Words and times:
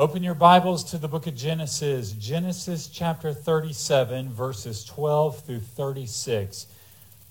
Open 0.00 0.22
your 0.22 0.34
Bibles 0.34 0.82
to 0.84 0.96
the 0.96 1.08
book 1.08 1.26
of 1.26 1.36
Genesis, 1.36 2.12
Genesis 2.12 2.86
chapter 2.86 3.34
37, 3.34 4.30
verses 4.30 4.82
12 4.86 5.44
through 5.44 5.60
36. 5.60 6.66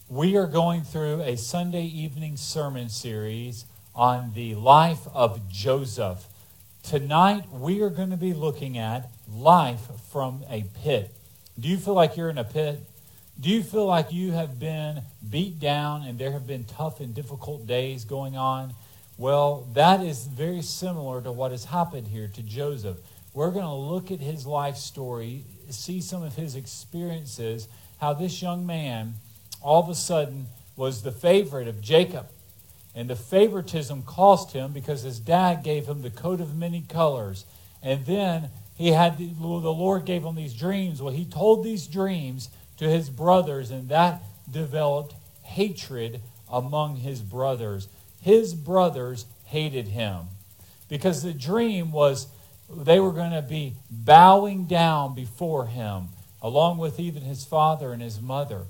We 0.07 0.37
are 0.37 0.45
going 0.45 0.83
through 0.83 1.23
a 1.23 1.35
Sunday 1.35 1.85
evening 1.85 2.37
sermon 2.37 2.89
series 2.89 3.65
on 3.95 4.33
the 4.35 4.53
life 4.53 5.07
of 5.15 5.49
Joseph. 5.49 6.27
Tonight, 6.83 7.51
we 7.51 7.81
are 7.81 7.89
going 7.89 8.11
to 8.11 8.17
be 8.17 8.35
looking 8.35 8.77
at 8.77 9.09
life 9.27 9.81
from 10.11 10.43
a 10.47 10.63
pit. 10.83 11.09
Do 11.59 11.69
you 11.69 11.77
feel 11.77 11.95
like 11.95 12.17
you're 12.17 12.29
in 12.29 12.37
a 12.37 12.43
pit? 12.43 12.81
Do 13.39 13.49
you 13.49 13.63
feel 13.63 13.87
like 13.87 14.13
you 14.13 14.33
have 14.33 14.59
been 14.59 15.01
beat 15.27 15.59
down 15.59 16.03
and 16.03 16.19
there 16.19 16.33
have 16.33 16.45
been 16.45 16.65
tough 16.65 16.99
and 16.99 17.15
difficult 17.15 17.65
days 17.65 18.05
going 18.05 18.37
on? 18.37 18.75
Well, 19.19 19.67
that 19.73 20.01
is 20.01 20.27
very 20.27 20.61
similar 20.61 21.21
to 21.23 21.31
what 21.33 21.51
has 21.51 21.65
happened 21.65 22.07
here 22.07 22.29
to 22.35 22.41
Joseph. 22.41 22.95
We're 23.33 23.51
going 23.51 23.65
to 23.65 23.73
look 23.73 24.11
at 24.11 24.21
his 24.21 24.45
life 24.45 24.77
story, 24.77 25.43
see 25.69 25.99
some 25.99 26.23
of 26.23 26.35
his 26.35 26.55
experiences, 26.55 27.67
how 27.99 28.13
this 28.13 28.41
young 28.41 28.65
man 28.65 29.15
all 29.61 29.83
of 29.83 29.89
a 29.89 29.95
sudden 29.95 30.47
was 30.77 31.01
the 31.01 31.11
favorite 31.11 31.67
of 31.67 31.81
Jacob. 31.81 32.27
And 32.95 33.09
the 33.09 33.15
favoritism 33.17 34.03
cost 34.03 34.53
him 34.53 34.71
because 34.71 35.01
his 35.01 35.19
dad 35.19 35.63
gave 35.63 35.85
him 35.85 36.01
the 36.01 36.09
coat 36.09 36.39
of 36.39 36.55
many 36.55 36.79
colors. 36.87 37.43
And 37.83 38.05
then 38.05 38.47
he 38.77 38.93
had 38.93 39.17
the, 39.17 39.25
the 39.27 39.43
Lord 39.43 40.05
gave 40.05 40.23
him 40.23 40.35
these 40.35 40.53
dreams. 40.53 41.01
Well, 41.01 41.13
he 41.13 41.25
told 41.25 41.65
these 41.65 41.87
dreams 41.87 42.47
to 42.77 42.87
his 42.87 43.09
brothers, 43.09 43.69
and 43.69 43.89
that 43.89 44.23
developed 44.49 45.13
hatred 45.43 46.21
among 46.49 46.95
his 46.95 47.19
brothers 47.19 47.89
his 48.21 48.53
brothers 48.53 49.25
hated 49.45 49.87
him 49.87 50.27
because 50.87 51.23
the 51.23 51.33
dream 51.33 51.91
was 51.91 52.27
they 52.69 52.99
were 52.99 53.11
going 53.11 53.31
to 53.31 53.41
be 53.41 53.73
bowing 53.89 54.65
down 54.65 55.15
before 55.15 55.65
him, 55.65 56.09
along 56.41 56.77
with 56.77 56.99
even 56.99 57.23
his 57.23 57.43
father 57.43 57.93
and 57.93 58.01
his 58.01 58.21
mother. 58.21 58.65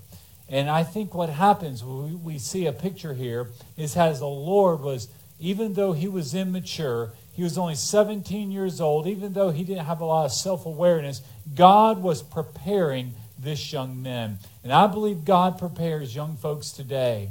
And 0.48 0.68
I 0.68 0.82
think 0.82 1.14
what 1.14 1.28
happens, 1.28 1.84
we, 1.84 2.14
we 2.14 2.38
see 2.38 2.66
a 2.66 2.72
picture 2.72 3.14
here, 3.14 3.48
is 3.76 3.96
as 3.96 4.20
the 4.20 4.26
Lord 4.26 4.80
was, 4.80 5.08
even 5.38 5.74
though 5.74 5.92
he 5.92 6.08
was 6.08 6.34
immature, 6.34 7.12
he 7.32 7.42
was 7.42 7.56
only 7.56 7.74
17 7.74 8.50
years 8.50 8.80
old, 8.80 9.06
even 9.06 9.32
though 9.32 9.50
he 9.50 9.64
didn't 9.64 9.86
have 9.86 10.00
a 10.00 10.04
lot 10.04 10.24
of 10.24 10.32
self 10.32 10.66
awareness, 10.66 11.22
God 11.54 12.02
was 12.02 12.22
preparing 12.22 13.12
this 13.38 13.72
young 13.72 14.02
man. 14.02 14.38
And 14.64 14.72
I 14.72 14.86
believe 14.86 15.24
God 15.24 15.58
prepares 15.58 16.14
young 16.14 16.36
folks 16.36 16.70
today 16.70 17.30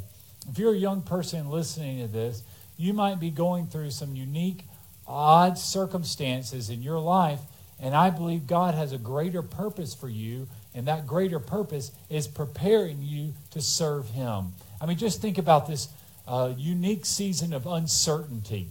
if 0.50 0.58
you're 0.58 0.74
a 0.74 0.78
young 0.78 1.02
person 1.02 1.50
listening 1.50 2.00
to 2.00 2.08
this, 2.08 2.44
you 2.78 2.94
might 2.94 3.20
be 3.20 3.30
going 3.30 3.68
through 3.68 3.92
some 3.92 4.16
unique, 4.16 4.64
odd 5.08 5.58
circumstances 5.58 6.70
in 6.70 6.82
your 6.82 7.00
life, 7.00 7.40
and 7.80 7.96
I 7.96 8.10
believe 8.10 8.48
God 8.48 8.74
has 8.74 8.92
a 8.92 8.98
greater 8.98 9.42
purpose 9.42 9.94
for 9.94 10.10
you, 10.10 10.48
and 10.74 10.88
that 10.88 11.08
greater 11.08 11.40
purpose 11.40 11.92
is 12.10 12.28
preparing 12.28 13.02
you 13.02 13.34
to 13.52 13.62
serve 13.62 14.10
Him. 14.10 14.54
I 14.82 14.86
mean, 14.86 14.98
just 14.98 15.22
think 15.22 15.38
about 15.38 15.68
this 15.68 15.90
uh, 16.28 16.54
unique 16.58 17.06
season 17.06 17.54
of 17.54 17.68
uncertainty. 17.68 18.68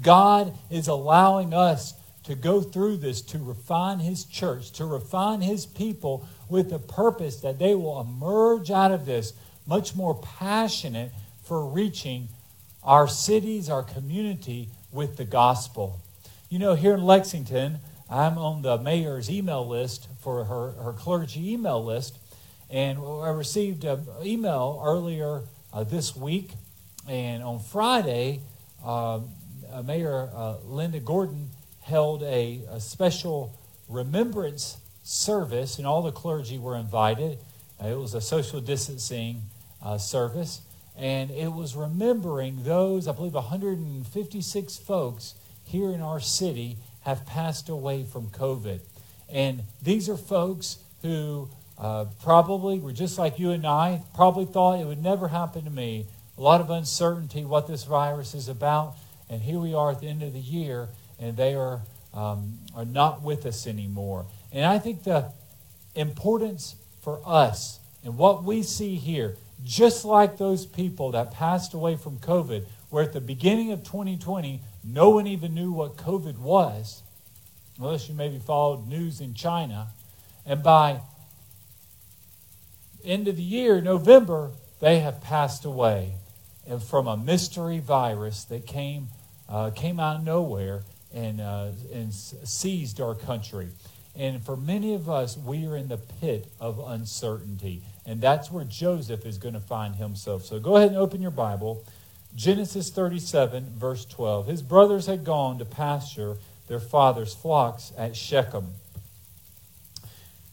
God 0.00 0.56
is 0.70 0.88
allowing 0.88 1.52
us 1.52 1.94
to 2.24 2.34
go 2.34 2.60
through 2.60 2.98
this 2.98 3.22
to 3.22 3.38
refine 3.38 3.98
His 3.98 4.24
church, 4.24 4.70
to 4.72 4.84
refine 4.84 5.40
His 5.40 5.66
people 5.66 6.26
with 6.48 6.70
the 6.70 6.78
purpose 6.78 7.40
that 7.40 7.58
they 7.58 7.74
will 7.74 8.00
emerge 8.00 8.70
out 8.70 8.92
of 8.92 9.06
this 9.06 9.32
much 9.66 9.94
more 9.94 10.14
passionate 10.14 11.12
for 11.44 11.66
reaching 11.66 12.28
our 12.82 13.06
cities, 13.06 13.68
our 13.68 13.82
community 13.82 14.68
with 14.92 15.16
the 15.16 15.24
gospel. 15.24 16.00
You 16.48 16.58
know, 16.58 16.74
here 16.74 16.94
in 16.94 17.04
Lexington, 17.04 17.78
I'm 18.08 18.38
on 18.38 18.62
the 18.62 18.78
mayor's 18.78 19.30
email 19.30 19.66
list 19.66 20.08
for 20.20 20.44
her, 20.44 20.72
her 20.82 20.92
clergy 20.92 21.52
email 21.52 21.84
list. 21.84 22.18
And 22.68 22.98
I 22.98 23.30
received 23.30 23.84
an 23.84 24.06
email 24.22 24.80
earlier 24.84 25.42
uh, 25.72 25.84
this 25.84 26.16
week. 26.16 26.52
And 27.08 27.42
on 27.42 27.60
Friday, 27.60 28.40
uh, 28.84 29.20
Mayor 29.84 30.30
uh, 30.34 30.56
Linda 30.64 31.00
Gorton 31.00 31.50
held 31.82 32.22
a, 32.22 32.60
a, 32.70 32.80
special 32.80 33.52
remembrance 33.88 34.76
service, 35.02 35.78
and 35.78 35.86
all 35.86 36.02
the 36.02 36.12
clergy 36.12 36.58
were 36.58 36.76
invited. 36.76 37.38
It 37.88 37.96
was 37.96 38.14
a 38.14 38.20
social 38.20 38.60
distancing 38.60 39.42
uh, 39.82 39.98
service, 39.98 40.60
and 40.96 41.30
it 41.30 41.52
was 41.52 41.74
remembering 41.74 42.64
those, 42.64 43.08
I 43.08 43.12
believe, 43.12 43.34
156 43.34 44.76
folks 44.78 45.34
here 45.64 45.90
in 45.90 46.00
our 46.00 46.20
city 46.20 46.76
have 47.02 47.24
passed 47.26 47.68
away 47.68 48.04
from 48.04 48.26
COVID. 48.28 48.80
And 49.28 49.62
these 49.82 50.08
are 50.08 50.16
folks 50.16 50.78
who 51.02 51.48
uh, 51.78 52.06
probably 52.22 52.78
were 52.78 52.92
just 52.92 53.18
like 53.18 53.38
you 53.38 53.50
and 53.52 53.66
I, 53.66 54.02
probably 54.14 54.44
thought 54.44 54.80
it 54.80 54.86
would 54.86 55.02
never 55.02 55.28
happen 55.28 55.64
to 55.64 55.70
me. 55.70 56.06
A 56.36 56.40
lot 56.42 56.60
of 56.60 56.68
uncertainty 56.68 57.44
what 57.44 57.66
this 57.66 57.84
virus 57.84 58.34
is 58.34 58.48
about. 58.48 58.94
And 59.30 59.40
here 59.40 59.58
we 59.58 59.72
are 59.72 59.92
at 59.92 60.00
the 60.00 60.08
end 60.08 60.22
of 60.22 60.32
the 60.32 60.40
year, 60.40 60.88
and 61.18 61.36
they 61.36 61.54
are, 61.54 61.80
um, 62.12 62.58
are 62.74 62.84
not 62.84 63.22
with 63.22 63.46
us 63.46 63.66
anymore. 63.66 64.26
And 64.52 64.66
I 64.66 64.78
think 64.78 65.04
the 65.04 65.30
importance 65.94 66.74
for 67.00 67.20
us 67.24 67.80
and 68.04 68.16
what 68.16 68.44
we 68.44 68.62
see 68.62 68.96
here 68.96 69.36
just 69.64 70.04
like 70.04 70.36
those 70.36 70.66
people 70.66 71.12
that 71.12 71.32
passed 71.32 71.74
away 71.74 71.96
from 71.96 72.18
COVID, 72.18 72.64
where 72.88 73.04
at 73.04 73.12
the 73.12 73.20
beginning 73.20 73.72
of 73.72 73.84
2020, 73.84 74.60
no 74.84 75.10
one 75.10 75.26
even 75.26 75.54
knew 75.54 75.72
what 75.72 75.96
COVID 75.96 76.38
was, 76.38 77.02
unless 77.78 78.08
you 78.08 78.14
maybe 78.14 78.38
followed 78.38 78.86
news 78.86 79.20
in 79.20 79.34
China. 79.34 79.88
And 80.46 80.62
by 80.62 81.00
end 83.04 83.28
of 83.28 83.36
the 83.36 83.42
year, 83.42 83.80
November, 83.80 84.50
they 84.80 85.00
have 85.00 85.20
passed 85.20 85.64
away 85.64 86.14
and 86.66 86.82
from 86.82 87.06
a 87.06 87.16
mystery 87.16 87.80
virus 87.80 88.44
that 88.44 88.66
came, 88.66 89.08
uh, 89.48 89.70
came 89.70 89.98
out 89.98 90.16
of 90.16 90.24
nowhere 90.24 90.82
and, 91.12 91.40
uh, 91.40 91.70
and 91.92 92.14
seized 92.14 93.00
our 93.00 93.14
country. 93.14 93.68
And 94.20 94.44
for 94.44 94.54
many 94.54 94.92
of 94.92 95.08
us, 95.08 95.38
we 95.38 95.66
are 95.66 95.78
in 95.78 95.88
the 95.88 95.96
pit 95.96 96.46
of 96.60 96.78
uncertainty. 96.78 97.80
And 98.04 98.20
that's 98.20 98.50
where 98.52 98.64
Joseph 98.64 99.24
is 99.24 99.38
going 99.38 99.54
to 99.54 99.60
find 99.60 99.96
himself. 99.96 100.44
So 100.44 100.60
go 100.60 100.76
ahead 100.76 100.88
and 100.88 100.98
open 100.98 101.22
your 101.22 101.30
Bible. 101.30 101.86
Genesis 102.34 102.90
37, 102.90 103.72
verse 103.78 104.04
12. 104.04 104.46
His 104.46 104.60
brothers 104.60 105.06
had 105.06 105.24
gone 105.24 105.58
to 105.58 105.64
pasture 105.64 106.36
their 106.68 106.80
father's 106.80 107.32
flocks 107.32 107.94
at 107.96 108.14
Shechem. 108.14 108.74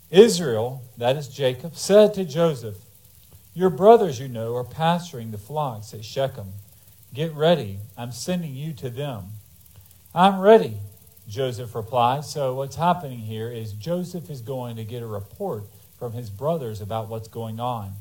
Israel, 0.10 0.84
that 0.96 1.18
is 1.18 1.28
Jacob, 1.28 1.76
said 1.76 2.14
to 2.14 2.24
Joseph, 2.24 2.78
Your 3.54 3.70
brothers, 3.70 4.18
you 4.18 4.30
know, 4.30 4.56
are 4.56 4.64
pasturing 4.64 5.32
the 5.32 5.38
flocks 5.38 5.94
at 5.94 6.06
Shechem. 6.06 6.54
Get 7.14 7.34
ready. 7.34 7.80
I'm 7.98 8.14
sending 8.14 8.56
you 8.56 8.72
to 8.76 8.90
them. 8.90 9.26
I'm 10.16 10.40
ready, 10.40 10.78
Joseph 11.28 11.76
replied. 11.76 12.24
So, 12.24 12.56
what's 12.56 12.76
happening 12.76 13.20
here 13.20 13.50
is 13.50 13.74
Joseph 13.74 14.30
is 14.30 14.42
going 14.42 14.78
to 14.78 14.84
get 14.84 15.04
a 15.04 15.08
report 15.08 15.64
from 16.00 16.14
his 16.14 16.30
brothers 16.30 16.80
about 16.80 17.10
what's 17.10 17.28
going 17.28 17.60
on. 17.60 17.94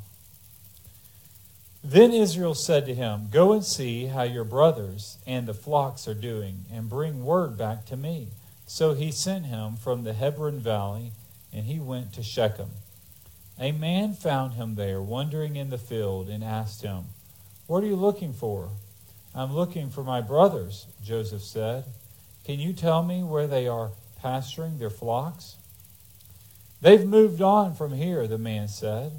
Then 1.82 2.12
Israel 2.12 2.54
said 2.54 2.86
to 2.86 2.94
him, 2.94 3.28
Go 3.30 3.52
and 3.52 3.64
see 3.64 4.06
how 4.06 4.22
your 4.22 4.44
brothers 4.44 5.18
and 5.26 5.46
the 5.46 5.54
flocks 5.54 6.08
are 6.08 6.14
doing, 6.14 6.64
and 6.72 6.88
bring 6.88 7.24
word 7.24 7.56
back 7.56 7.86
to 7.86 7.96
me. 7.96 8.28
So 8.66 8.94
he 8.94 9.12
sent 9.12 9.46
him 9.46 9.76
from 9.76 10.02
the 10.02 10.12
Hebron 10.12 10.58
valley, 10.58 11.12
and 11.52 11.66
he 11.66 11.78
went 11.78 12.12
to 12.14 12.22
Shechem. 12.22 12.70
A 13.58 13.72
man 13.72 14.14
found 14.14 14.54
him 14.54 14.74
there, 14.74 15.00
wandering 15.00 15.56
in 15.56 15.70
the 15.70 15.78
field, 15.78 16.28
and 16.28 16.42
asked 16.42 16.82
him, 16.82 17.04
What 17.66 17.82
are 17.84 17.86
you 17.86 17.96
looking 17.96 18.32
for? 18.32 18.70
I'm 19.34 19.54
looking 19.54 19.90
for 19.90 20.02
my 20.02 20.20
brothers, 20.20 20.86
Joseph 21.04 21.42
said. 21.42 21.84
Can 22.46 22.60
you 22.60 22.72
tell 22.72 23.02
me 23.02 23.24
where 23.24 23.48
they 23.48 23.66
are 23.66 23.90
pasturing 24.22 24.78
their 24.78 24.88
flocks? 24.88 25.56
They've 26.80 27.04
moved 27.04 27.42
on 27.42 27.74
from 27.74 27.92
here, 27.92 28.28
the 28.28 28.38
man 28.38 28.68
said. 28.68 29.10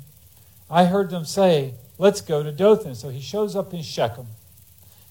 I 0.69 0.85
heard 0.85 1.09
them 1.09 1.25
say, 1.25 1.73
Let's 1.97 2.21
go 2.21 2.41
to 2.41 2.53
Dothan. 2.53 2.95
So 2.95 3.09
he 3.09 3.19
shows 3.19 3.53
up 3.53 3.73
in 3.73 3.81
Shechem. 3.81 4.27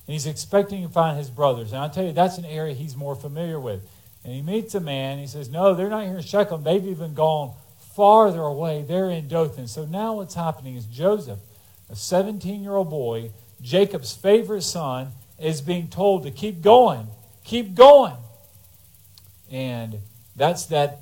And 0.06 0.12
he's 0.14 0.26
expecting 0.26 0.82
to 0.82 0.88
find 0.88 1.18
his 1.18 1.28
brothers. 1.28 1.72
And 1.72 1.82
I'll 1.82 1.90
tell 1.90 2.04
you, 2.04 2.12
that's 2.12 2.38
an 2.38 2.46
area 2.46 2.72
he's 2.72 2.96
more 2.96 3.16
familiar 3.16 3.60
with. 3.60 3.86
And 4.24 4.32
he 4.32 4.40
meets 4.40 4.74
a 4.74 4.80
man. 4.80 5.18
He 5.18 5.26
says, 5.26 5.50
No, 5.50 5.74
they're 5.74 5.90
not 5.90 6.06
here 6.06 6.16
in 6.16 6.22
Shechem. 6.22 6.62
They've 6.62 6.86
even 6.86 7.12
gone 7.12 7.52
farther 7.94 8.40
away. 8.40 8.82
They're 8.82 9.10
in 9.10 9.28
Dothan. 9.28 9.68
So 9.68 9.84
now 9.84 10.14
what's 10.14 10.34
happening 10.34 10.76
is 10.76 10.86
Joseph, 10.86 11.40
a 11.90 11.96
17 11.96 12.62
year 12.62 12.76
old 12.76 12.88
boy, 12.88 13.32
Jacob's 13.60 14.14
favorite 14.14 14.62
son, 14.62 15.08
is 15.38 15.60
being 15.60 15.88
told 15.88 16.22
to 16.22 16.30
keep 16.30 16.62
going. 16.62 17.08
Keep 17.46 17.76
going. 17.76 18.16
And 19.52 20.00
that's 20.34 20.66
that 20.66 21.00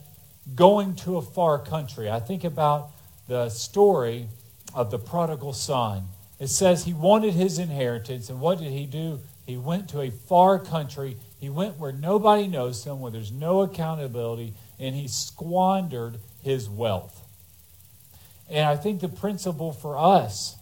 going 0.55 0.95
to 0.97 1.17
a 1.17 1.23
far 1.23 1.59
country. 1.59 2.11
I 2.11 2.21
think 2.21 2.45
about 2.45 2.91
the 3.29 3.49
story 3.49 4.29
of 4.75 4.91
the 4.91 4.99
prodigal 4.99 5.55
son. 5.55 6.05
It 6.39 6.49
says 6.49 6.85
he 6.85 6.93
wanted 6.93 7.33
his 7.33 7.59
inheritance, 7.59 8.29
and 8.29 8.41
what 8.41 8.59
did 8.59 8.73
he 8.73 8.85
do? 8.85 9.21
He 9.47 9.57
went 9.57 9.89
to 9.91 10.03
a 10.03 10.11
far 10.11 10.59
country. 10.59 11.17
He 11.41 11.49
went 11.49 11.79
where 11.79 11.93
nobody 11.93 12.47
knows 12.47 12.85
him, 12.85 13.01
where 13.01 13.11
there's 13.11 13.33
no 13.33 13.63
accountability, 13.63 14.53
and 14.79 14.95
he 14.95 15.09
squandered 15.09 16.19
his 16.43 16.69
wealth. 16.69 17.23
And 18.51 18.67
I 18.67 18.77
think 18.77 19.01
the 19.01 19.09
principle 19.09 19.73
for 19.73 19.97
us, 19.97 20.57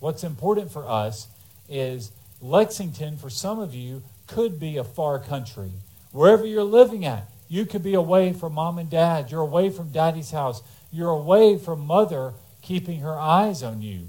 what's 0.00 0.22
important 0.22 0.70
for 0.70 0.86
us, 0.86 1.28
is 1.66 2.12
Lexington, 2.42 3.16
for 3.16 3.30
some 3.30 3.58
of 3.58 3.74
you, 3.74 4.02
could 4.26 4.58
be 4.58 4.76
a 4.76 4.84
far 4.84 5.18
country. 5.18 5.72
Wherever 6.12 6.46
you're 6.46 6.62
living 6.62 7.04
at, 7.04 7.28
you 7.48 7.66
could 7.66 7.82
be 7.82 7.94
away 7.94 8.32
from 8.32 8.54
mom 8.54 8.78
and 8.78 8.90
dad. 8.90 9.30
You're 9.30 9.40
away 9.40 9.70
from 9.70 9.90
daddy's 9.90 10.30
house. 10.30 10.62
You're 10.92 11.10
away 11.10 11.58
from 11.58 11.86
mother 11.86 12.34
keeping 12.62 13.00
her 13.00 13.18
eyes 13.18 13.62
on 13.62 13.82
you. 13.82 14.08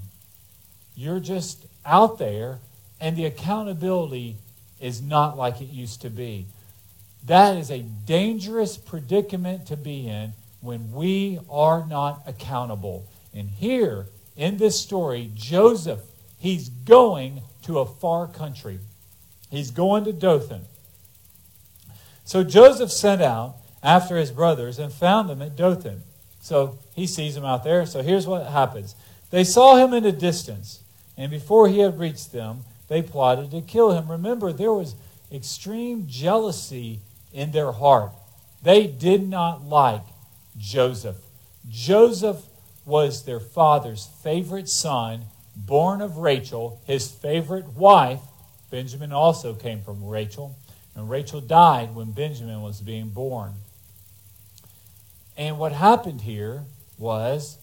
You're 0.94 1.20
just 1.20 1.66
out 1.84 2.18
there, 2.18 2.58
and 3.00 3.16
the 3.16 3.26
accountability 3.26 4.36
is 4.80 5.02
not 5.02 5.36
like 5.36 5.60
it 5.60 5.68
used 5.68 6.00
to 6.02 6.10
be. 6.10 6.46
That 7.24 7.56
is 7.56 7.70
a 7.70 7.80
dangerous 7.80 8.76
predicament 8.76 9.66
to 9.66 9.76
be 9.76 10.08
in 10.08 10.32
when 10.60 10.92
we 10.92 11.38
are 11.50 11.86
not 11.86 12.22
accountable. 12.26 13.06
And 13.34 13.50
here 13.50 14.06
in 14.36 14.56
this 14.56 14.78
story, 14.78 15.30
Joseph, 15.34 16.00
he's 16.38 16.68
going 16.68 17.42
to 17.62 17.80
a 17.80 17.86
far 17.86 18.26
country. 18.26 18.78
He's 19.50 19.70
going 19.70 20.04
to 20.04 20.12
Dothan. 20.12 20.62
So 22.24 22.42
Joseph 22.42 22.90
set 22.90 23.22
out 23.22 23.56
after 23.82 24.16
his 24.16 24.30
brothers 24.30 24.78
and 24.78 24.92
found 24.92 25.28
them 25.28 25.40
at 25.42 25.56
Dothan. 25.56 26.02
So 26.40 26.78
he 26.94 27.06
sees 27.06 27.34
them 27.34 27.44
out 27.44 27.64
there. 27.64 27.86
So 27.86 28.02
here's 28.02 28.26
what 28.26 28.46
happens 28.46 28.94
they 29.30 29.44
saw 29.44 29.76
him 29.76 29.92
in 29.92 30.04
a 30.04 30.12
distance, 30.12 30.80
and 31.16 31.30
before 31.30 31.68
he 31.68 31.80
had 31.80 31.98
reached 31.98 32.32
them, 32.32 32.64
they 32.88 33.02
plotted 33.02 33.50
to 33.50 33.60
kill 33.60 33.92
him. 33.92 34.10
Remember, 34.10 34.52
there 34.52 34.72
was 34.72 34.94
extreme 35.32 36.06
jealousy 36.06 37.00
in 37.32 37.50
their 37.50 37.72
heart. 37.72 38.12
They 38.62 38.86
did 38.86 39.28
not 39.28 39.64
like 39.64 40.02
Joseph. 40.56 41.16
Joseph 41.68 42.42
was 42.84 43.24
their 43.24 43.40
father's 43.40 44.08
favorite 44.22 44.68
son, 44.68 45.22
born 45.56 46.00
of 46.00 46.18
Rachel, 46.18 46.80
his 46.86 47.10
favorite 47.10 47.72
wife. 47.72 48.20
Benjamin 48.76 49.10
also 49.10 49.54
came 49.54 49.80
from 49.80 50.04
Rachel. 50.04 50.54
And 50.94 51.08
Rachel 51.08 51.40
died 51.40 51.94
when 51.94 52.12
Benjamin 52.12 52.60
was 52.60 52.82
being 52.82 53.08
born. 53.08 53.54
And 55.34 55.58
what 55.58 55.72
happened 55.72 56.20
here 56.20 56.64
was 56.98 57.56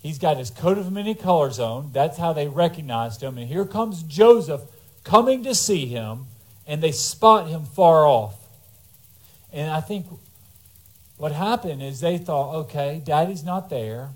he's 0.00 0.18
got 0.18 0.38
his 0.38 0.48
coat 0.48 0.78
of 0.78 0.90
many 0.90 1.14
colors 1.14 1.58
on. 1.58 1.90
That's 1.92 2.16
how 2.16 2.32
they 2.32 2.48
recognized 2.48 3.22
him. 3.22 3.36
And 3.36 3.46
here 3.46 3.66
comes 3.66 4.02
Joseph 4.02 4.62
coming 5.04 5.44
to 5.44 5.54
see 5.54 5.84
him, 5.84 6.24
and 6.66 6.82
they 6.82 6.92
spot 6.92 7.48
him 7.48 7.66
far 7.66 8.06
off. 8.06 8.36
And 9.52 9.70
I 9.70 9.82
think 9.82 10.06
what 11.18 11.32
happened 11.32 11.82
is 11.82 12.00
they 12.00 12.16
thought, 12.16 12.54
okay, 12.64 13.02
daddy's 13.04 13.44
not 13.44 13.68
there. 13.68 14.08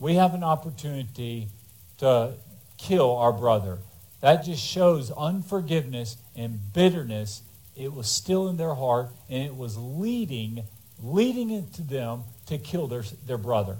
We 0.00 0.14
have 0.14 0.34
an 0.34 0.42
opportunity 0.42 1.50
to 1.98 2.32
kill 2.78 3.16
our 3.16 3.32
brother. 3.32 3.78
That 4.20 4.44
just 4.44 4.62
shows 4.62 5.10
unforgiveness 5.12 6.16
and 6.34 6.60
bitterness. 6.72 7.42
It 7.76 7.92
was 7.92 8.10
still 8.10 8.48
in 8.48 8.56
their 8.56 8.74
heart, 8.74 9.10
and 9.28 9.44
it 9.44 9.56
was 9.56 9.76
leading, 9.76 10.64
leading 11.02 11.50
into 11.50 11.82
them 11.82 12.24
to 12.46 12.58
kill 12.58 12.88
their, 12.88 13.04
their 13.26 13.38
brother. 13.38 13.76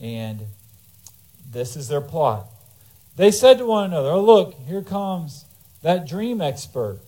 And 0.00 0.40
this 1.50 1.76
is 1.76 1.88
their 1.88 2.00
plot. 2.00 2.46
They 3.16 3.30
said 3.30 3.58
to 3.58 3.66
one 3.66 3.86
another, 3.86 4.10
Oh, 4.10 4.22
look, 4.22 4.54
here 4.66 4.82
comes 4.82 5.44
that 5.82 6.06
dream 6.06 6.40
expert. 6.40 7.00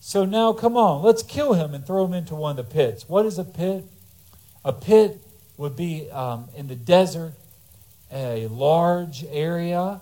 So 0.00 0.24
now, 0.24 0.52
come 0.52 0.76
on, 0.76 1.02
let's 1.02 1.22
kill 1.22 1.54
him 1.54 1.74
and 1.74 1.86
throw 1.86 2.04
him 2.04 2.12
into 2.12 2.34
one 2.34 2.58
of 2.58 2.68
the 2.68 2.74
pits. 2.74 3.08
What 3.08 3.24
is 3.24 3.38
a 3.38 3.44
pit? 3.44 3.84
A 4.64 4.72
pit 4.72 5.18
would 5.56 5.76
be 5.76 6.10
um, 6.10 6.48
in 6.56 6.68
the 6.68 6.74
desert, 6.74 7.32
a 8.12 8.46
large 8.48 9.24
area 9.30 10.00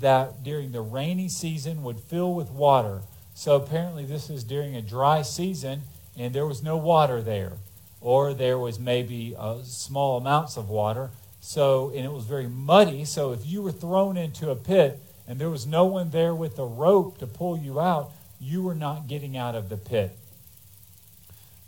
that 0.00 0.42
during 0.42 0.72
the 0.72 0.80
rainy 0.80 1.28
season 1.28 1.82
would 1.82 2.00
fill 2.00 2.34
with 2.34 2.50
water. 2.50 3.02
So 3.34 3.56
apparently, 3.56 4.04
this 4.04 4.30
is 4.30 4.44
during 4.44 4.74
a 4.74 4.82
dry 4.82 5.22
season, 5.22 5.82
and 6.16 6.34
there 6.34 6.46
was 6.46 6.62
no 6.62 6.76
water 6.76 7.20
there, 7.20 7.52
or 8.00 8.32
there 8.32 8.58
was 8.58 8.78
maybe 8.78 9.34
uh, 9.36 9.62
small 9.62 10.16
amounts 10.16 10.56
of 10.56 10.68
water. 10.68 11.10
So, 11.40 11.92
and 11.94 12.04
it 12.04 12.10
was 12.10 12.24
very 12.24 12.48
muddy. 12.48 13.04
So, 13.04 13.32
if 13.32 13.46
you 13.46 13.62
were 13.62 13.72
thrown 13.72 14.16
into 14.16 14.50
a 14.50 14.56
pit 14.56 14.98
and 15.28 15.38
there 15.38 15.50
was 15.50 15.66
no 15.66 15.84
one 15.84 16.10
there 16.10 16.34
with 16.34 16.58
a 16.58 16.64
rope 16.64 17.18
to 17.18 17.26
pull 17.26 17.56
you 17.58 17.78
out, 17.78 18.10
you 18.40 18.62
were 18.62 18.74
not 18.74 19.06
getting 19.06 19.36
out 19.36 19.54
of 19.54 19.68
the 19.68 19.76
pit. 19.76 20.16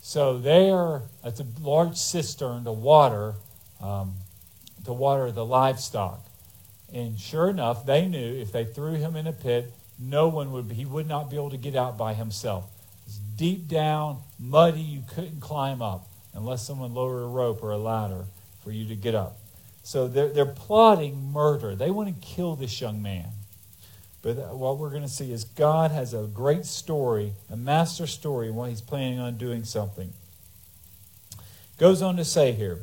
So, 0.01 0.37
there, 0.37 1.03
it's 1.23 1.39
a 1.39 1.45
large 1.61 1.97
cistern 1.97 2.63
to 2.65 2.71
water, 2.71 3.35
um, 3.81 4.15
to 4.85 4.91
water 4.91 5.31
the 5.31 5.45
livestock. 5.45 6.19
And 6.93 7.19
sure 7.19 7.49
enough, 7.49 7.85
they 7.85 8.07
knew 8.07 8.35
if 8.35 8.51
they 8.51 8.65
threw 8.65 8.93
him 8.93 9.15
in 9.15 9.27
a 9.27 9.33
pit, 9.33 9.71
no 9.99 10.27
one 10.27 10.51
would, 10.51 10.71
he 10.71 10.85
would 10.85 11.07
not 11.07 11.29
be 11.29 11.35
able 11.35 11.49
to 11.51 11.57
get 11.57 11.75
out 11.75 11.97
by 11.97 12.13
himself. 12.13 12.65
It's 13.05 13.17
deep 13.17 13.67
down, 13.67 14.19
muddy, 14.39 14.81
you 14.81 15.03
couldn't 15.13 15.41
climb 15.41 15.81
up 15.81 16.07
unless 16.33 16.65
someone 16.65 16.93
lowered 16.93 17.23
a 17.23 17.27
rope 17.27 17.61
or 17.63 17.71
a 17.71 17.77
ladder 17.77 18.25
for 18.63 18.71
you 18.71 18.87
to 18.87 18.95
get 18.95 19.15
up. 19.15 19.37
So 19.83 20.07
they're, 20.07 20.29
they're 20.29 20.45
plotting 20.45 21.31
murder. 21.31 21.75
They 21.75 21.91
want 21.91 22.09
to 22.09 22.27
kill 22.27 22.55
this 22.55 22.79
young 22.79 23.01
man. 23.01 23.27
But 24.21 24.55
what 24.55 24.77
we're 24.77 24.89
going 24.89 25.03
to 25.03 25.09
see 25.09 25.31
is 25.31 25.43
God 25.43 25.91
has 25.91 26.13
a 26.13 26.23
great 26.23 26.65
story, 26.65 27.33
a 27.49 27.55
master 27.55 28.05
story, 28.05 28.51
while 28.51 28.69
he's 28.69 28.81
planning 28.81 29.19
on 29.19 29.37
doing 29.37 29.63
something. 29.63 30.13
Goes 31.77 32.01
on 32.01 32.17
to 32.17 32.25
say 32.25 32.51
here, 32.51 32.79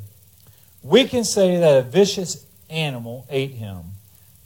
we 0.83 1.05
can 1.05 1.25
say 1.25 1.59
that 1.59 1.79
a 1.79 1.83
vicious 1.83 2.47
animal 2.71 3.27
ate 3.29 3.53
him 3.53 3.93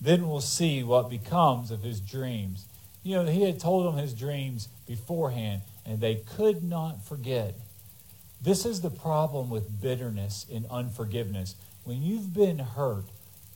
then 0.01 0.29
we'll 0.29 0.41
see 0.41 0.83
what 0.83 1.11
becomes 1.11 1.71
of 1.71 1.83
his 1.83 2.01
dreams. 2.01 2.65
You 3.03 3.17
know, 3.17 3.27
he 3.27 3.43
had 3.43 3.61
told 3.61 3.87
them 3.87 3.97
his 3.97 4.15
dreams 4.15 4.69
beforehand, 4.87 5.63
and 5.85 6.01
they 6.01 6.17
could 6.17 6.63
not 6.63 7.05
forget. 7.05 7.55
This 8.43 8.65
is 8.65 8.81
the 8.81 8.91
problem 8.91 9.51
with 9.51 9.81
bitterness 9.81 10.47
and 10.53 10.67
unforgiveness. 10.71 11.55
When 11.85 12.03
you've 12.03 12.33
been 12.33 12.59
hurt, 12.59 13.05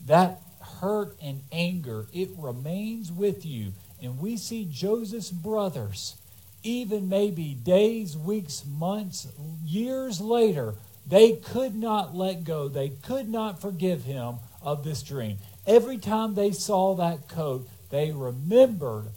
that 0.06 0.40
hurt 0.80 1.16
and 1.22 1.42
anger, 1.52 2.06
it 2.12 2.30
remains 2.36 3.10
with 3.10 3.46
you. 3.46 3.72
And 4.02 4.18
we 4.18 4.36
see 4.36 4.66
Joseph's 4.70 5.30
brothers, 5.30 6.16
even 6.62 7.08
maybe 7.08 7.54
days, 7.54 8.16
weeks, 8.16 8.64
months, 8.66 9.28
years 9.64 10.20
later, 10.20 10.74
they 11.06 11.32
could 11.32 11.74
not 11.74 12.14
let 12.14 12.44
go. 12.44 12.68
They 12.68 12.90
could 12.90 13.28
not 13.28 13.60
forgive 13.60 14.04
him 14.04 14.36
of 14.62 14.84
this 14.84 15.02
dream. 15.02 15.38
Every 15.66 15.98
time 15.98 16.34
they 16.34 16.52
saw 16.52 16.94
that 16.94 17.28
coat, 17.28 17.68
they 17.90 18.10
remembered 18.10 19.08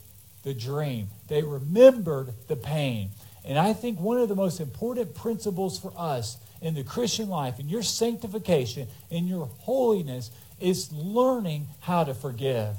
the 0.44 0.54
dream, 0.54 1.10
they 1.28 1.44
remembered 1.44 2.34
the 2.48 2.56
pain. 2.56 3.10
And 3.44 3.58
I 3.58 3.74
think 3.74 4.00
one 4.00 4.18
of 4.18 4.30
the 4.30 4.36
most 4.36 4.60
important 4.60 5.16
principles 5.16 5.80
for 5.80 5.94
us 5.98 6.38
in 6.62 6.74
the 6.74 6.84
Christian 6.84 7.30
life, 7.30 7.60
in 7.60 7.70
your 7.70 7.84
sanctification, 7.84 8.88
in 9.10 9.28
your 9.28 9.46
holiness, 9.60 10.32
is 10.60 10.92
learning 10.92 11.68
how 11.82 12.04
to 12.04 12.14
forgive. 12.14 12.76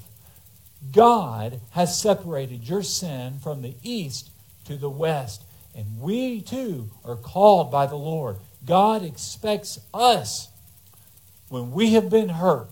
God 0.93 1.61
has 1.71 2.01
separated 2.01 2.69
your 2.69 2.83
sin 2.83 3.39
from 3.43 3.63
the 3.63 3.75
east 3.83 4.31
to 4.65 4.77
the 4.77 4.91
west, 4.91 5.43
and 5.75 6.01
we 6.01 6.41
too 6.41 6.91
are 7.05 7.17
called 7.17 7.71
by 7.71 7.87
the 7.87 7.97
Lord. 7.97 8.37
God 8.67 9.03
expects 9.03 9.79
us, 9.95 10.49
when 11.49 11.73
we 11.73 11.93
have 11.95 12.11
been 12.11 12.29
hurt, 12.29 12.69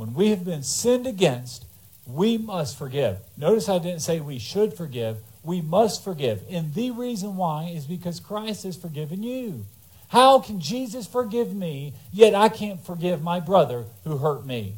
when 0.00 0.14
we 0.14 0.30
have 0.30 0.46
been 0.46 0.62
sinned 0.62 1.06
against, 1.06 1.66
we 2.06 2.38
must 2.38 2.78
forgive. 2.78 3.18
Notice 3.36 3.68
I 3.68 3.76
didn't 3.76 4.00
say 4.00 4.18
we 4.18 4.38
should 4.38 4.72
forgive. 4.72 5.18
We 5.42 5.60
must 5.60 6.02
forgive. 6.02 6.40
And 6.48 6.72
the 6.72 6.90
reason 6.90 7.36
why 7.36 7.64
is 7.64 7.84
because 7.84 8.18
Christ 8.18 8.62
has 8.62 8.78
forgiven 8.78 9.22
you. 9.22 9.66
How 10.08 10.38
can 10.38 10.58
Jesus 10.58 11.06
forgive 11.06 11.54
me, 11.54 11.92
yet 12.10 12.34
I 12.34 12.48
can't 12.48 12.82
forgive 12.82 13.20
my 13.20 13.40
brother 13.40 13.84
who 14.04 14.16
hurt 14.16 14.46
me? 14.46 14.72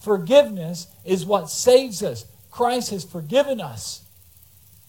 Forgiveness 0.00 0.86
is 1.04 1.26
what 1.26 1.50
saves 1.50 2.00
us. 2.00 2.24
Christ 2.52 2.90
has 2.90 3.02
forgiven 3.02 3.60
us. 3.60 4.04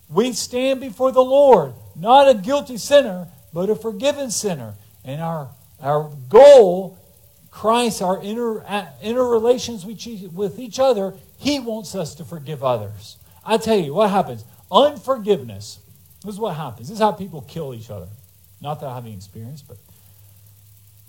We 0.08 0.34
stand 0.34 0.82
before 0.82 1.12
the 1.12 1.24
Lord, 1.24 1.74
not 1.96 2.30
a 2.30 2.36
guilty 2.36 2.78
sinner, 2.78 3.28
but 3.52 3.72
a 3.72 3.76
forgiven 3.76 4.30
sinner. 4.30 4.76
And 5.04 5.20
our, 5.20 5.50
our 5.82 6.12
goal 6.30 7.00
Christ, 7.52 8.02
our 8.02 8.22
inner, 8.24 8.62
uh, 8.66 8.88
inner 9.02 9.26
relations 9.26 9.86
with 9.86 10.60
each 10.60 10.80
other, 10.80 11.14
He 11.38 11.60
wants 11.60 11.94
us 11.94 12.16
to 12.16 12.24
forgive 12.24 12.64
others. 12.64 13.18
I 13.46 13.58
tell 13.58 13.78
you, 13.78 13.94
what 13.94 14.10
happens? 14.10 14.46
Unforgiveness. 14.72 15.80
This 16.24 16.36
is 16.36 16.40
what 16.40 16.56
happens. 16.56 16.88
This 16.88 16.96
is 16.96 17.02
how 17.02 17.12
people 17.12 17.42
kill 17.42 17.74
each 17.74 17.90
other. 17.90 18.08
Not 18.62 18.80
that 18.80 18.88
I 18.88 18.96
have 18.96 19.06
any 19.06 19.16
experience, 19.16 19.62
but 19.62 19.78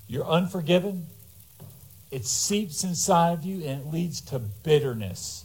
you're 0.08 0.26
unforgiven. 0.26 1.06
It 2.10 2.26
seeps 2.26 2.82
inside 2.82 3.32
of 3.32 3.44
you 3.44 3.64
and 3.66 3.82
it 3.82 3.86
leads 3.86 4.20
to 4.22 4.38
bitterness. 4.38 5.44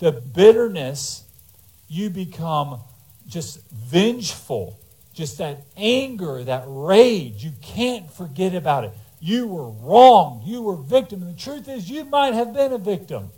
The 0.00 0.12
bitterness, 0.12 1.24
you 1.88 2.10
become 2.10 2.80
just 3.28 3.60
vengeful, 3.70 4.78
just 5.14 5.38
that 5.38 5.62
anger, 5.76 6.42
that 6.44 6.64
rage. 6.66 7.44
You 7.44 7.52
can't 7.62 8.10
forget 8.12 8.54
about 8.54 8.84
it. 8.84 8.92
You 9.24 9.46
were 9.46 9.70
wrong. 9.70 10.42
You 10.44 10.62
were 10.62 10.74
victim. 10.74 11.22
And 11.22 11.32
the 11.32 11.40
truth 11.40 11.68
is, 11.68 11.88
you 11.88 12.04
might 12.04 12.34
have 12.34 12.52
been 12.52 12.72
a 12.72 12.78
victim. 12.78 13.30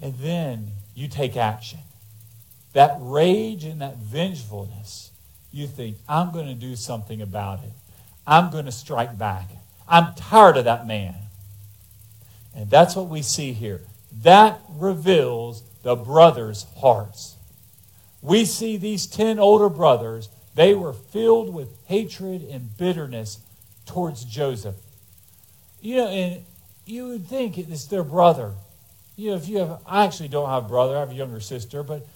And 0.00 0.14
then 0.18 0.68
you 0.94 1.08
take 1.08 1.36
action. 1.36 1.80
That 2.72 2.96
rage 3.00 3.64
and 3.64 3.80
that 3.80 3.96
vengefulness, 3.96 5.10
you 5.52 5.66
think, 5.66 5.96
I'm 6.08 6.30
going 6.30 6.46
to 6.46 6.54
do 6.54 6.76
something 6.76 7.20
about 7.20 7.64
it. 7.64 7.72
I'm 8.24 8.52
going 8.52 8.66
to 8.66 8.72
strike 8.72 9.18
back. 9.18 9.48
I'm 9.88 10.14
tired 10.14 10.56
of 10.56 10.64
that 10.64 10.86
man. 10.86 11.16
And 12.54 12.70
that's 12.70 12.94
what 12.94 13.08
we 13.08 13.22
see 13.22 13.52
here. 13.52 13.80
That 14.22 14.60
reveals 14.68 15.64
the 15.82 15.96
brothers' 15.96 16.64
hearts. 16.76 17.34
We 18.22 18.44
see 18.44 18.76
these 18.76 19.06
10 19.08 19.40
older 19.40 19.68
brothers, 19.68 20.28
they 20.54 20.74
were 20.74 20.92
filled 20.92 21.52
with 21.52 21.70
hatred 21.86 22.42
and 22.48 22.76
bitterness 22.78 23.38
towards 23.86 24.24
Joseph. 24.24 24.76
You 25.80 25.96
know, 25.96 26.08
and 26.08 26.44
you 26.86 27.08
would 27.08 27.26
think 27.26 27.58
it's 27.58 27.86
their 27.86 28.04
brother. 28.04 28.52
You 29.16 29.30
know, 29.30 29.36
if 29.36 29.48
you 29.48 29.58
have, 29.58 29.80
I 29.86 30.04
actually 30.04 30.28
don't 30.28 30.48
have 30.48 30.64
a 30.64 30.68
brother, 30.68 30.96
I 30.96 31.00
have 31.00 31.10
a 31.10 31.14
younger 31.14 31.40
sister, 31.40 31.82
but 31.82 32.06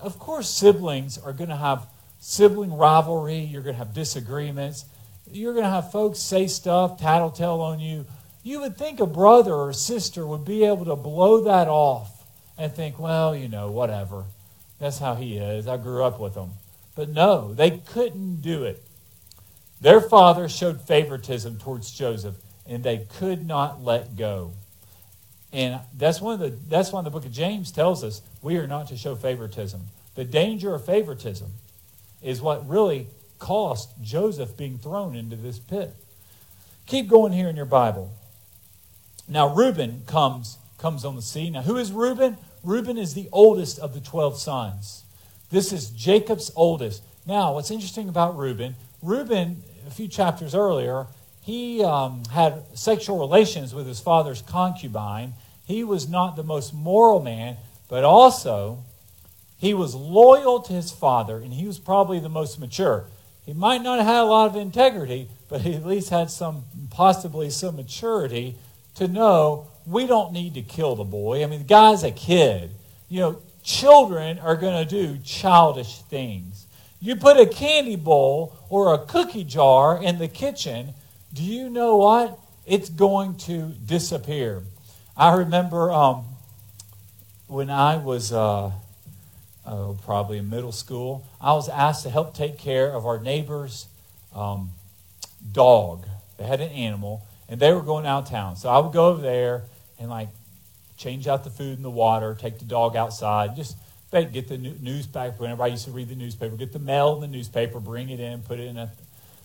of 0.00 0.18
course, 0.18 0.48
siblings 0.48 1.18
are 1.18 1.32
going 1.32 1.50
to 1.50 1.56
have 1.56 1.86
sibling 2.20 2.76
rivalry. 2.76 3.38
You're 3.38 3.62
going 3.62 3.74
to 3.74 3.78
have 3.78 3.94
disagreements. 3.94 4.84
You're 5.30 5.52
going 5.52 5.64
to 5.64 5.70
have 5.70 5.92
folks 5.92 6.18
say 6.18 6.46
stuff, 6.46 7.00
tattletale 7.00 7.60
on 7.60 7.80
you. 7.80 8.06
You 8.42 8.60
would 8.60 8.76
think 8.76 9.00
a 9.00 9.06
brother 9.06 9.54
or 9.54 9.72
sister 9.72 10.26
would 10.26 10.44
be 10.44 10.64
able 10.64 10.84
to 10.84 10.96
blow 10.96 11.42
that 11.44 11.68
off 11.68 12.24
and 12.56 12.72
think, 12.72 12.98
well, 12.98 13.34
you 13.34 13.48
know, 13.48 13.70
whatever. 13.70 14.24
That's 14.78 14.98
how 14.98 15.14
he 15.14 15.36
is. 15.36 15.66
I 15.66 15.78
grew 15.78 16.04
up 16.04 16.20
with 16.20 16.34
him. 16.34 16.50
But 16.94 17.08
no, 17.08 17.52
they 17.54 17.70
couldn't 17.70 18.42
do 18.42 18.64
it. 18.64 18.82
Their 19.86 20.00
father 20.00 20.48
showed 20.48 20.80
favoritism 20.80 21.58
towards 21.58 21.92
Joseph, 21.92 22.34
and 22.66 22.82
they 22.82 23.06
could 23.18 23.46
not 23.46 23.84
let 23.84 24.16
go. 24.16 24.50
And 25.52 25.78
that's 25.96 26.20
one 26.20 26.34
of 26.34 26.40
the 26.40 26.48
that's 26.68 26.90
why 26.90 27.02
the 27.02 27.10
book 27.10 27.24
of 27.24 27.30
James 27.30 27.70
tells 27.70 28.02
us 28.02 28.20
we 28.42 28.56
are 28.56 28.66
not 28.66 28.88
to 28.88 28.96
show 28.96 29.14
favoritism. 29.14 29.82
The 30.16 30.24
danger 30.24 30.74
of 30.74 30.84
favoritism 30.84 31.52
is 32.20 32.42
what 32.42 32.68
really 32.68 33.06
cost 33.38 33.90
Joseph 34.02 34.56
being 34.56 34.76
thrown 34.76 35.14
into 35.14 35.36
this 35.36 35.60
pit. 35.60 35.94
Keep 36.86 37.06
going 37.06 37.32
here 37.32 37.48
in 37.48 37.54
your 37.54 37.64
Bible. 37.64 38.12
Now 39.28 39.54
Reuben 39.54 40.02
comes 40.08 40.58
comes 40.78 41.04
on 41.04 41.14
the 41.14 41.22
scene. 41.22 41.52
Now 41.52 41.62
who 41.62 41.76
is 41.76 41.92
Reuben? 41.92 42.38
Reuben 42.64 42.98
is 42.98 43.14
the 43.14 43.28
oldest 43.30 43.78
of 43.78 43.94
the 43.94 44.00
12 44.00 44.36
sons. 44.36 45.04
This 45.52 45.72
is 45.72 45.90
Jacob's 45.90 46.50
oldest. 46.56 47.04
Now, 47.24 47.54
what's 47.54 47.70
interesting 47.70 48.08
about 48.08 48.36
Reuben, 48.36 48.74
Reuben, 49.02 49.62
a 49.86 49.90
few 49.90 50.08
chapters 50.08 50.54
earlier, 50.54 51.06
he 51.42 51.82
um, 51.84 52.24
had 52.32 52.64
sexual 52.74 53.18
relations 53.18 53.74
with 53.74 53.86
his 53.86 54.00
father's 54.00 54.42
concubine. 54.42 55.34
He 55.64 55.84
was 55.84 56.08
not 56.08 56.36
the 56.36 56.42
most 56.42 56.74
moral 56.74 57.22
man, 57.22 57.56
but 57.88 58.04
also 58.04 58.78
he 59.58 59.72
was 59.72 59.94
loyal 59.94 60.60
to 60.60 60.72
his 60.72 60.90
father, 60.90 61.38
and 61.38 61.52
he 61.54 61.66
was 61.66 61.78
probably 61.78 62.18
the 62.18 62.28
most 62.28 62.58
mature. 62.58 63.04
He 63.44 63.52
might 63.52 63.82
not 63.82 63.98
have 63.98 64.06
had 64.06 64.20
a 64.22 64.24
lot 64.24 64.50
of 64.50 64.56
integrity, 64.56 65.28
but 65.48 65.60
he 65.60 65.74
at 65.74 65.86
least 65.86 66.10
had 66.10 66.30
some, 66.30 66.64
possibly 66.90 67.48
some 67.50 67.76
maturity 67.76 68.56
to 68.96 69.06
know 69.06 69.68
we 69.86 70.06
don't 70.06 70.32
need 70.32 70.54
to 70.54 70.62
kill 70.62 70.96
the 70.96 71.04
boy. 71.04 71.44
I 71.44 71.46
mean, 71.46 71.60
the 71.60 71.64
guy's 71.64 72.02
a 72.02 72.10
kid. 72.10 72.70
You 73.08 73.20
know, 73.20 73.42
children 73.62 74.38
are 74.40 74.56
going 74.56 74.84
to 74.84 74.88
do 74.88 75.18
childish 75.18 75.98
things. 76.02 76.65
You 77.00 77.16
put 77.16 77.38
a 77.38 77.46
candy 77.46 77.96
bowl 77.96 78.56
or 78.68 78.94
a 78.94 78.98
cookie 78.98 79.44
jar 79.44 80.02
in 80.02 80.18
the 80.18 80.28
kitchen, 80.28 80.94
do 81.32 81.42
you 81.42 81.68
know 81.68 81.96
what? 81.96 82.38
It's 82.66 82.88
going 82.88 83.36
to 83.38 83.68
disappear. 83.84 84.62
I 85.16 85.36
remember 85.36 85.92
um, 85.92 86.24
when 87.46 87.70
I 87.70 87.96
was 87.96 88.32
uh, 88.32 88.72
oh, 89.66 89.98
probably 90.04 90.38
in 90.38 90.48
middle 90.48 90.72
school, 90.72 91.26
I 91.40 91.52
was 91.52 91.68
asked 91.68 92.02
to 92.04 92.10
help 92.10 92.34
take 92.34 92.58
care 92.58 92.90
of 92.90 93.06
our 93.06 93.18
neighbor's 93.18 93.86
um, 94.34 94.70
dog. 95.52 96.06
They 96.38 96.44
had 96.44 96.60
an 96.60 96.70
animal, 96.70 97.22
and 97.48 97.60
they 97.60 97.72
were 97.72 97.82
going 97.82 98.06
out 98.06 98.24
of 98.24 98.30
town. 98.30 98.56
So 98.56 98.68
I 98.68 98.78
would 98.78 98.92
go 98.92 99.06
over 99.06 99.22
there 99.22 99.64
and 99.98 100.10
like 100.10 100.28
change 100.96 101.28
out 101.28 101.44
the 101.44 101.50
food 101.50 101.76
and 101.76 101.84
the 101.84 101.90
water, 101.90 102.36
take 102.38 102.58
the 102.58 102.64
dog 102.64 102.96
outside, 102.96 103.54
just 103.56 103.76
get 104.10 104.48
the 104.48 104.58
newspaper. 104.58 105.36
Whenever 105.38 105.62
I 105.62 105.68
used 105.68 105.84
to 105.84 105.90
read 105.90 106.08
the 106.08 106.14
newspaper, 106.14 106.56
get 106.56 106.72
the 106.72 106.78
mail 106.78 107.14
in 107.14 107.20
the 107.20 107.36
newspaper, 107.36 107.80
bring 107.80 108.10
it 108.10 108.20
in, 108.20 108.42
put 108.42 108.58
it 108.58 108.68
in 108.68 108.76
a, 108.76 108.90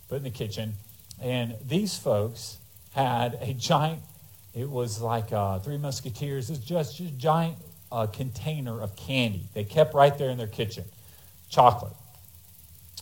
put 0.07 0.15
it 0.15 0.17
in 0.17 0.23
the 0.23 0.29
kitchen. 0.29 0.73
And 1.21 1.55
these 1.67 1.97
folks 1.97 2.57
had 2.93 3.37
a 3.41 3.53
giant, 3.53 4.01
it 4.53 4.69
was 4.69 5.01
like 5.01 5.31
uh, 5.31 5.59
Three 5.59 5.77
Musketeers, 5.77 6.49
it's 6.49 6.59
just 6.59 6.99
a 6.99 7.03
giant 7.03 7.57
uh, 7.91 8.07
container 8.07 8.81
of 8.81 8.95
candy. 8.95 9.43
They 9.53 9.63
kept 9.63 9.93
right 9.93 10.17
there 10.17 10.29
in 10.29 10.37
their 10.37 10.47
kitchen, 10.47 10.85
chocolate. 11.49 11.93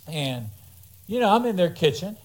And, 0.07 0.47
you 1.07 1.19
know, 1.19 1.29
I'm 1.29 1.45
in 1.45 1.55
their 1.55 1.69
kitchen. 1.69 2.17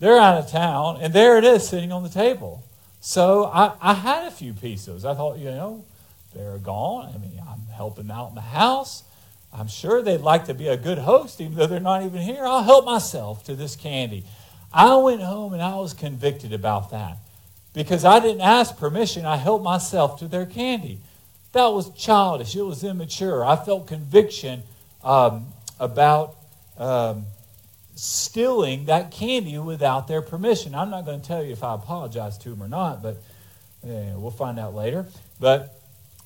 They're 0.00 0.18
out 0.18 0.38
of 0.38 0.50
town, 0.50 0.98
and 1.00 1.12
there 1.12 1.38
it 1.38 1.44
is 1.44 1.68
sitting 1.68 1.90
on 1.90 2.04
the 2.04 2.08
table. 2.08 2.62
So 3.00 3.46
I, 3.46 3.72
I 3.80 3.94
had 3.94 4.26
a 4.26 4.30
few 4.30 4.52
pieces. 4.52 5.04
I 5.04 5.14
thought, 5.14 5.38
you 5.38 5.46
know, 5.46 5.84
they're 6.34 6.58
gone. 6.58 7.12
I 7.14 7.18
mean, 7.18 7.40
I'm 7.40 7.66
helping 7.78 8.10
out 8.10 8.28
in 8.28 8.34
the 8.34 8.40
house. 8.40 9.04
I'm 9.52 9.68
sure 9.68 10.02
they'd 10.02 10.20
like 10.20 10.44
to 10.46 10.54
be 10.54 10.68
a 10.68 10.76
good 10.76 10.98
host, 10.98 11.40
even 11.40 11.54
though 11.56 11.66
they're 11.66 11.80
not 11.80 12.02
even 12.02 12.20
here. 12.20 12.44
I'll 12.44 12.62
help 12.62 12.84
myself 12.84 13.44
to 13.44 13.54
this 13.54 13.76
candy. 13.76 14.24
I 14.72 14.96
went 14.96 15.22
home 15.22 15.54
and 15.54 15.62
I 15.62 15.76
was 15.76 15.94
convicted 15.94 16.52
about 16.52 16.90
that 16.90 17.16
because 17.72 18.04
I 18.04 18.20
didn't 18.20 18.42
ask 18.42 18.76
permission. 18.76 19.24
I 19.24 19.36
helped 19.36 19.64
myself 19.64 20.18
to 20.18 20.28
their 20.28 20.44
candy. 20.44 20.98
That 21.52 21.68
was 21.68 21.90
childish. 21.94 22.54
It 22.54 22.62
was 22.62 22.84
immature. 22.84 23.44
I 23.44 23.56
felt 23.56 23.86
conviction 23.86 24.62
um, 25.02 25.46
about 25.80 26.36
um, 26.76 27.24
stealing 27.94 28.84
that 28.84 29.10
candy 29.10 29.56
without 29.58 30.08
their 30.08 30.20
permission. 30.20 30.74
I'm 30.74 30.90
not 30.90 31.06
going 31.06 31.20
to 31.20 31.26
tell 31.26 31.42
you 31.42 31.52
if 31.52 31.64
I 31.64 31.74
apologized 31.74 32.42
to 32.42 32.50
them 32.50 32.62
or 32.62 32.68
not, 32.68 33.02
but 33.02 33.16
we'll 33.82 34.30
find 34.30 34.58
out 34.58 34.74
later. 34.74 35.06
But 35.40 35.80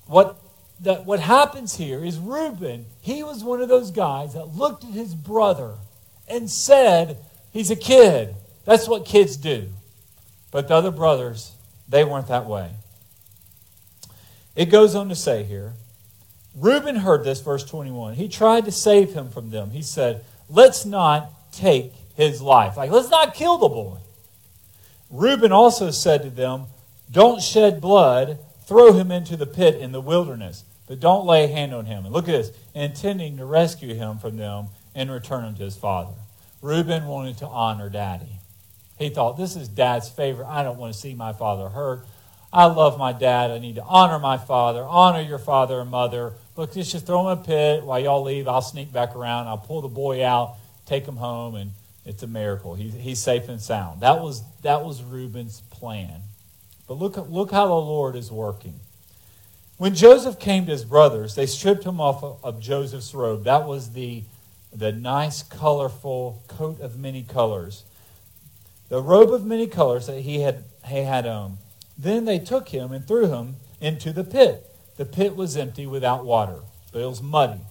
what 0.06 0.41
that 0.82 1.04
what 1.04 1.20
happens 1.20 1.76
here 1.76 2.04
is 2.04 2.18
Reuben, 2.18 2.86
he 3.00 3.22
was 3.22 3.44
one 3.44 3.60
of 3.60 3.68
those 3.68 3.90
guys 3.90 4.34
that 4.34 4.56
looked 4.56 4.84
at 4.84 4.90
his 4.90 5.14
brother 5.14 5.74
and 6.28 6.50
said, 6.50 7.18
He's 7.52 7.70
a 7.70 7.76
kid. 7.76 8.34
That's 8.64 8.88
what 8.88 9.04
kids 9.04 9.36
do. 9.36 9.68
But 10.50 10.68
the 10.68 10.74
other 10.74 10.90
brothers, 10.90 11.52
they 11.88 12.04
weren't 12.04 12.28
that 12.28 12.46
way. 12.46 12.70
It 14.56 14.66
goes 14.66 14.94
on 14.94 15.08
to 15.08 15.14
say 15.14 15.44
here 15.44 15.72
Reuben 16.54 16.96
heard 16.96 17.24
this, 17.24 17.40
verse 17.40 17.64
21. 17.64 18.14
He 18.14 18.28
tried 18.28 18.64
to 18.66 18.72
save 18.72 19.14
him 19.14 19.30
from 19.30 19.50
them. 19.50 19.70
He 19.70 19.82
said, 19.82 20.24
Let's 20.48 20.84
not 20.84 21.30
take 21.52 21.92
his 22.16 22.42
life. 22.42 22.76
Like, 22.76 22.90
let's 22.90 23.10
not 23.10 23.34
kill 23.34 23.58
the 23.58 23.68
boy. 23.68 23.98
Reuben 25.10 25.52
also 25.52 25.90
said 25.90 26.22
to 26.22 26.30
them, 26.30 26.66
Don't 27.10 27.42
shed 27.42 27.80
blood, 27.80 28.38
throw 28.66 28.92
him 28.92 29.10
into 29.10 29.36
the 29.36 29.46
pit 29.46 29.76
in 29.76 29.92
the 29.92 30.00
wilderness, 30.00 30.64
but 30.92 31.00
don't 31.00 31.24
lay 31.24 31.44
a 31.44 31.48
hand 31.48 31.72
on 31.72 31.86
him. 31.86 32.04
And 32.04 32.12
look 32.12 32.28
at 32.28 32.32
this 32.32 32.52
intending 32.74 33.38
to 33.38 33.46
rescue 33.46 33.94
him 33.94 34.18
from 34.18 34.36
them 34.36 34.66
and 34.94 35.10
return 35.10 35.42
him 35.42 35.54
to 35.54 35.62
his 35.62 35.74
father. 35.74 36.12
Reuben 36.60 37.06
wanted 37.06 37.38
to 37.38 37.46
honor 37.46 37.88
daddy. 37.88 38.40
He 38.98 39.08
thought, 39.08 39.38
This 39.38 39.56
is 39.56 39.68
dad's 39.68 40.10
favorite. 40.10 40.48
I 40.48 40.62
don't 40.62 40.76
want 40.76 40.92
to 40.92 41.00
see 41.00 41.14
my 41.14 41.32
father 41.32 41.70
hurt. 41.70 42.04
I 42.52 42.66
love 42.66 42.98
my 42.98 43.14
dad. 43.14 43.50
I 43.50 43.58
need 43.58 43.76
to 43.76 43.82
honor 43.84 44.18
my 44.18 44.36
father, 44.36 44.84
honor 44.84 45.22
your 45.22 45.38
father 45.38 45.80
and 45.80 45.90
mother. 45.90 46.34
Look, 46.56 46.74
just 46.74 47.06
throw 47.06 47.22
him 47.22 47.38
in 47.38 47.42
a 47.42 47.46
pit. 47.46 47.84
While 47.84 48.00
y'all 48.00 48.22
leave, 48.22 48.46
I'll 48.46 48.60
sneak 48.60 48.92
back 48.92 49.16
around. 49.16 49.46
I'll 49.46 49.56
pull 49.56 49.80
the 49.80 49.88
boy 49.88 50.22
out, 50.22 50.56
take 50.84 51.06
him 51.06 51.16
home, 51.16 51.54
and 51.54 51.70
it's 52.04 52.22
a 52.22 52.26
miracle. 52.26 52.74
He's, 52.74 52.92
he's 52.92 53.18
safe 53.18 53.48
and 53.48 53.62
sound. 53.62 54.02
That 54.02 54.20
was, 54.20 54.42
that 54.60 54.84
was 54.84 55.02
Reuben's 55.02 55.62
plan. 55.70 56.20
But 56.86 56.98
look, 56.98 57.16
look 57.30 57.50
how 57.50 57.68
the 57.68 57.72
Lord 57.72 58.14
is 58.14 58.30
working. 58.30 58.74
When 59.82 59.96
Joseph 59.96 60.38
came 60.38 60.66
to 60.66 60.70
his 60.70 60.84
brothers, 60.84 61.34
they 61.34 61.46
stripped 61.46 61.82
him 61.82 62.00
off 62.00 62.22
of, 62.22 62.60
Joseph's 62.60 63.12
robe. 63.16 63.42
That 63.42 63.66
was 63.66 63.94
the, 63.94 64.22
the 64.72 64.92
nice, 64.92 65.42
colorful 65.42 66.40
coat 66.46 66.80
of 66.80 67.00
many 67.00 67.24
colors. 67.24 67.82
The 68.90 69.02
robe 69.02 69.32
of 69.32 69.44
many 69.44 69.66
colors 69.66 70.06
that 70.06 70.20
he 70.20 70.38
had, 70.38 70.62
he 70.86 70.98
had 70.98 71.26
on. 71.26 71.58
Then 71.98 72.26
they 72.26 72.38
took 72.38 72.68
him 72.68 72.92
and 72.92 73.04
threw 73.04 73.26
him 73.26 73.56
into 73.80 74.12
the 74.12 74.22
pit. 74.22 74.64
The 74.98 75.04
pit 75.04 75.34
was 75.34 75.56
empty 75.56 75.88
without 75.88 76.24
water, 76.24 76.60
but 76.92 77.02
it 77.02 77.06
was 77.06 77.20
muddy. 77.20 77.62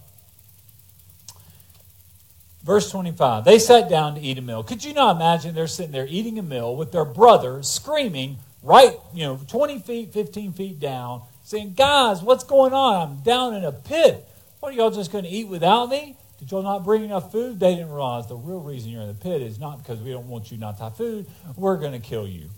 Verse 2.62 2.90
25, 2.90 3.46
they 3.46 3.58
sat 3.58 3.88
down 3.88 4.16
to 4.16 4.20
eat 4.20 4.36
a 4.36 4.42
meal. 4.42 4.62
Could 4.62 4.84
you 4.84 4.92
not 4.92 5.16
imagine 5.16 5.54
they're 5.54 5.66
sitting 5.66 5.92
there 5.92 6.06
eating 6.06 6.38
a 6.38 6.42
meal 6.42 6.76
with 6.76 6.92
their 6.92 7.06
brother 7.06 7.62
screaming 7.62 8.36
right, 8.62 8.98
you 9.14 9.24
know, 9.24 9.40
20 9.48 9.78
feet, 9.78 10.12
15 10.12 10.52
feet 10.52 10.78
down, 10.78 11.22
saying, 11.52 11.74
Guys, 11.74 12.22
what's 12.22 12.44
going 12.44 12.72
on? 12.72 13.08
I'm 13.08 13.16
down 13.22 13.54
in 13.54 13.62
a 13.62 13.72
pit. 13.72 14.26
What 14.60 14.72
are 14.72 14.76
y'all 14.76 14.90
just 14.90 15.12
going 15.12 15.24
to 15.24 15.30
eat 15.30 15.48
without 15.48 15.88
me? 15.88 16.16
Did 16.38 16.50
y'all 16.50 16.62
not 16.62 16.82
bring 16.82 17.04
enough 17.04 17.30
food? 17.30 17.60
They 17.60 17.74
didn't 17.74 17.92
realize 17.92 18.26
the 18.26 18.36
real 18.36 18.60
reason 18.60 18.90
you're 18.90 19.02
in 19.02 19.08
the 19.08 19.14
pit 19.14 19.42
is 19.42 19.60
not 19.60 19.78
because 19.78 20.00
we 20.00 20.10
don't 20.10 20.28
want 20.28 20.50
you 20.50 20.58
not 20.58 20.78
to 20.78 20.84
have 20.84 20.96
food. 20.96 21.26
We're 21.56 21.76
going 21.76 21.92
to 21.92 22.00
kill 22.00 22.26
you. 22.26 22.48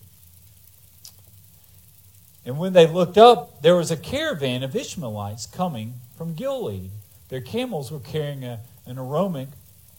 And 2.46 2.58
when 2.58 2.72
they 2.72 2.86
looked 2.86 3.18
up, 3.18 3.62
there 3.62 3.74
was 3.74 3.90
a 3.90 3.96
caravan 3.96 4.62
of 4.62 4.76
Ishmaelites 4.76 5.46
coming 5.46 5.94
from 6.16 6.34
Gilead. 6.34 6.90
Their 7.30 7.40
camels 7.40 7.90
were 7.90 8.00
carrying 8.00 8.44
a, 8.44 8.60
an 8.86 8.98
aromatic 8.98 9.48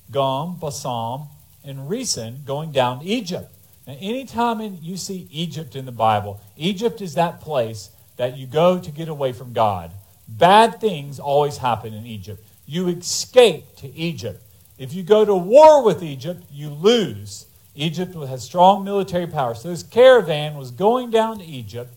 gum, 0.10 0.58
balsam, 0.58 1.28
and 1.64 1.90
resin 1.90 2.44
going 2.46 2.72
down 2.72 3.00
to 3.00 3.06
Egypt. 3.06 3.52
Now, 3.88 3.98
anytime 4.00 4.62
in, 4.62 4.80
you 4.82 4.96
see 4.96 5.28
Egypt 5.32 5.76
in 5.76 5.86
the 5.86 5.92
Bible, 5.92 6.40
Egypt 6.56 7.02
is 7.02 7.16
that 7.16 7.42
place 7.42 7.90
that 8.18 8.38
you 8.38 8.48
go 8.48 8.80
to 8.80 8.92
get 8.92 9.10
away 9.10 9.34
from 9.34 9.54
God. 9.54 9.92
Bad 10.28 10.80
things 10.80 11.20
always 11.20 11.58
happen 11.58 11.94
in 11.94 12.06
Egypt. 12.06 12.44
You 12.66 12.88
escape 12.88 13.76
to 13.78 13.94
Egypt. 13.94 14.42
If 14.78 14.94
you 14.94 15.04
go 15.04 15.24
to 15.24 15.36
war 15.36 15.84
with 15.84 16.04
Egypt, 16.04 16.44
you 16.52 16.70
lose. 16.70 17.46
Egypt 17.76 18.16
has 18.16 18.44
strong 18.44 18.84
military 18.84 19.28
power. 19.28 19.54
So 19.54 19.70
this 19.70 19.84
caravan 19.84 20.58
was 20.58 20.72
going 20.72 21.12
down 21.12 21.40
to 21.40 21.46
Egypt, 21.46 21.94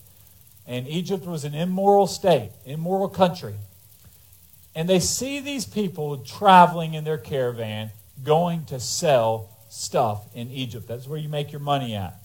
and 0.66 0.86
Egypt 0.88 1.24
was 1.24 1.44
an 1.44 1.54
immoral 1.54 2.06
state, 2.06 2.50
immoral 2.66 3.08
country. 3.08 3.54
And 4.74 4.88
they 4.88 5.00
see 5.00 5.40
these 5.40 5.64
people 5.64 6.18
traveling 6.18 6.94
in 6.94 7.04
their 7.04 7.18
caravan 7.18 7.90
going 8.22 8.64
to 8.66 8.78
sell 8.78 9.48
stuff 9.70 10.24
in 10.34 10.50
Egypt. 10.50 10.86
That's 10.86 11.06
where 11.06 11.18
you 11.18 11.28
make 11.28 11.52
your 11.52 11.60
money 11.60 11.94
at. 11.94 12.17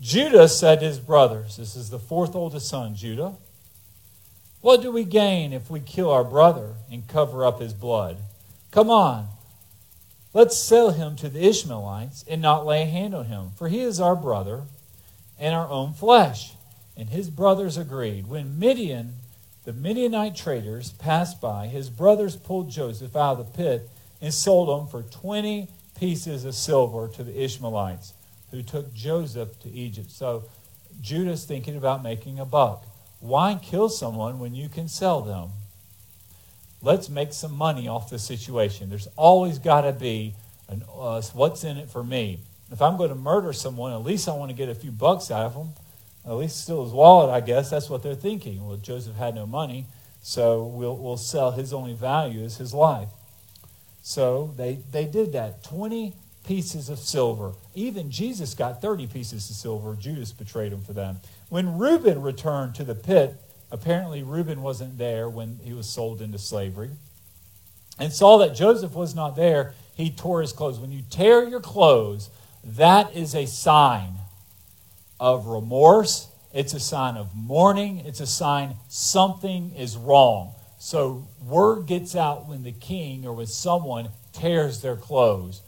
Judah 0.00 0.48
said 0.48 0.80
to 0.80 0.86
his 0.86 0.98
brothers, 0.98 1.56
This 1.56 1.76
is 1.76 1.90
the 1.90 1.98
fourth 1.98 2.34
oldest 2.34 2.68
son, 2.68 2.94
Judah. 2.94 3.34
What 4.60 4.82
do 4.82 4.90
we 4.90 5.04
gain 5.04 5.52
if 5.52 5.70
we 5.70 5.80
kill 5.80 6.10
our 6.10 6.24
brother 6.24 6.74
and 6.90 7.06
cover 7.06 7.44
up 7.44 7.60
his 7.60 7.74
blood? 7.74 8.16
Come 8.70 8.90
on, 8.90 9.28
let's 10.32 10.56
sell 10.56 10.90
him 10.90 11.16
to 11.16 11.28
the 11.28 11.46
Ishmaelites 11.46 12.24
and 12.28 12.40
not 12.40 12.66
lay 12.66 12.82
a 12.82 12.86
hand 12.86 13.14
on 13.14 13.26
him, 13.26 13.50
for 13.56 13.68
he 13.68 13.80
is 13.80 14.00
our 14.00 14.16
brother 14.16 14.62
and 15.38 15.54
our 15.54 15.68
own 15.68 15.92
flesh. 15.92 16.54
And 16.96 17.08
his 17.08 17.28
brothers 17.28 17.76
agreed. 17.76 18.26
When 18.26 18.58
Midian, 18.58 19.14
the 19.64 19.72
Midianite 19.72 20.36
traders, 20.36 20.92
passed 20.92 21.40
by, 21.40 21.66
his 21.66 21.90
brothers 21.90 22.36
pulled 22.36 22.70
Joseph 22.70 23.16
out 23.16 23.38
of 23.38 23.52
the 23.52 23.56
pit 23.56 23.88
and 24.20 24.32
sold 24.32 24.80
him 24.80 24.86
for 24.86 25.02
20 25.02 25.68
pieces 25.98 26.44
of 26.44 26.54
silver 26.54 27.08
to 27.08 27.22
the 27.22 27.42
Ishmaelites, 27.42 28.12
who 28.54 28.62
took 28.62 28.94
Joseph 28.94 29.58
to 29.60 29.68
Egypt. 29.68 30.10
So 30.12 30.44
Judah's 31.00 31.44
thinking 31.44 31.76
about 31.76 32.04
making 32.04 32.38
a 32.38 32.44
buck. 32.44 32.86
Why 33.18 33.58
kill 33.60 33.88
someone 33.88 34.38
when 34.38 34.54
you 34.54 34.68
can 34.68 34.86
sell 34.86 35.22
them? 35.22 35.50
Let's 36.80 37.08
make 37.08 37.32
some 37.32 37.56
money 37.56 37.88
off 37.88 38.10
the 38.10 38.18
situation. 38.18 38.90
There's 38.90 39.08
always 39.16 39.58
got 39.58 39.80
to 39.80 39.92
be 39.92 40.34
an, 40.68 40.84
uh, 40.88 41.20
what's 41.32 41.64
in 41.64 41.78
it 41.78 41.90
for 41.90 42.04
me. 42.04 42.38
If 42.70 42.80
I'm 42.80 42.96
going 42.96 43.08
to 43.08 43.16
murder 43.16 43.52
someone, 43.52 43.92
at 43.92 44.02
least 44.04 44.28
I 44.28 44.34
want 44.34 44.50
to 44.50 44.56
get 44.56 44.68
a 44.68 44.74
few 44.74 44.92
bucks 44.92 45.30
out 45.30 45.46
of 45.46 45.54
them. 45.54 45.68
At 46.24 46.34
least 46.34 46.62
steal 46.62 46.84
his 46.84 46.92
wallet, 46.92 47.30
I 47.30 47.40
guess. 47.40 47.70
That's 47.70 47.90
what 47.90 48.02
they're 48.02 48.14
thinking. 48.14 48.64
Well, 48.64 48.76
Joseph 48.76 49.16
had 49.16 49.34
no 49.34 49.46
money, 49.46 49.86
so 50.22 50.64
we'll, 50.64 50.96
we'll 50.96 51.16
sell 51.16 51.50
his 51.50 51.72
only 51.72 51.94
value 51.94 52.44
is 52.44 52.58
his 52.58 52.72
life. 52.72 53.08
So 54.00 54.54
they, 54.56 54.78
they 54.92 55.06
did 55.06 55.32
that. 55.32 55.64
20 55.64 56.14
pieces 56.44 56.88
of 56.88 56.98
silver. 56.98 57.52
Even 57.74 58.10
Jesus 58.10 58.54
got 58.54 58.80
30 58.80 59.06
pieces 59.06 59.48
of 59.50 59.56
silver. 59.56 59.96
Judas 59.96 60.32
betrayed 60.32 60.72
him 60.72 60.82
for 60.82 60.92
them. 60.92 61.18
When 61.48 61.78
Reuben 61.78 62.22
returned 62.22 62.74
to 62.76 62.84
the 62.84 62.94
pit, 62.94 63.34
apparently 63.70 64.22
Reuben 64.22 64.62
wasn't 64.62 64.98
there 64.98 65.28
when 65.28 65.58
he 65.62 65.72
was 65.72 65.88
sold 65.88 66.20
into 66.20 66.38
slavery, 66.38 66.90
and 67.98 68.12
saw 68.12 68.38
that 68.38 68.54
Joseph 68.54 68.94
was 68.94 69.14
not 69.14 69.36
there, 69.36 69.74
he 69.94 70.10
tore 70.10 70.40
his 70.40 70.52
clothes. 70.52 70.78
When 70.78 70.92
you 70.92 71.02
tear 71.10 71.44
your 71.48 71.60
clothes, 71.60 72.28
that 72.64 73.14
is 73.14 73.34
a 73.34 73.46
sign 73.46 74.14
of 75.20 75.46
remorse. 75.46 76.28
It's 76.52 76.74
a 76.74 76.80
sign 76.80 77.16
of 77.16 77.34
mourning. 77.34 77.98
It's 78.00 78.20
a 78.20 78.26
sign 78.26 78.74
something 78.88 79.72
is 79.76 79.96
wrong. 79.96 80.52
So 80.78 81.26
word 81.44 81.86
gets 81.86 82.14
out 82.14 82.46
when 82.46 82.62
the 82.62 82.72
king 82.72 83.26
or 83.26 83.32
when 83.32 83.46
someone 83.46 84.08
tears 84.32 84.82
their 84.82 84.96
clothes. 84.96 85.62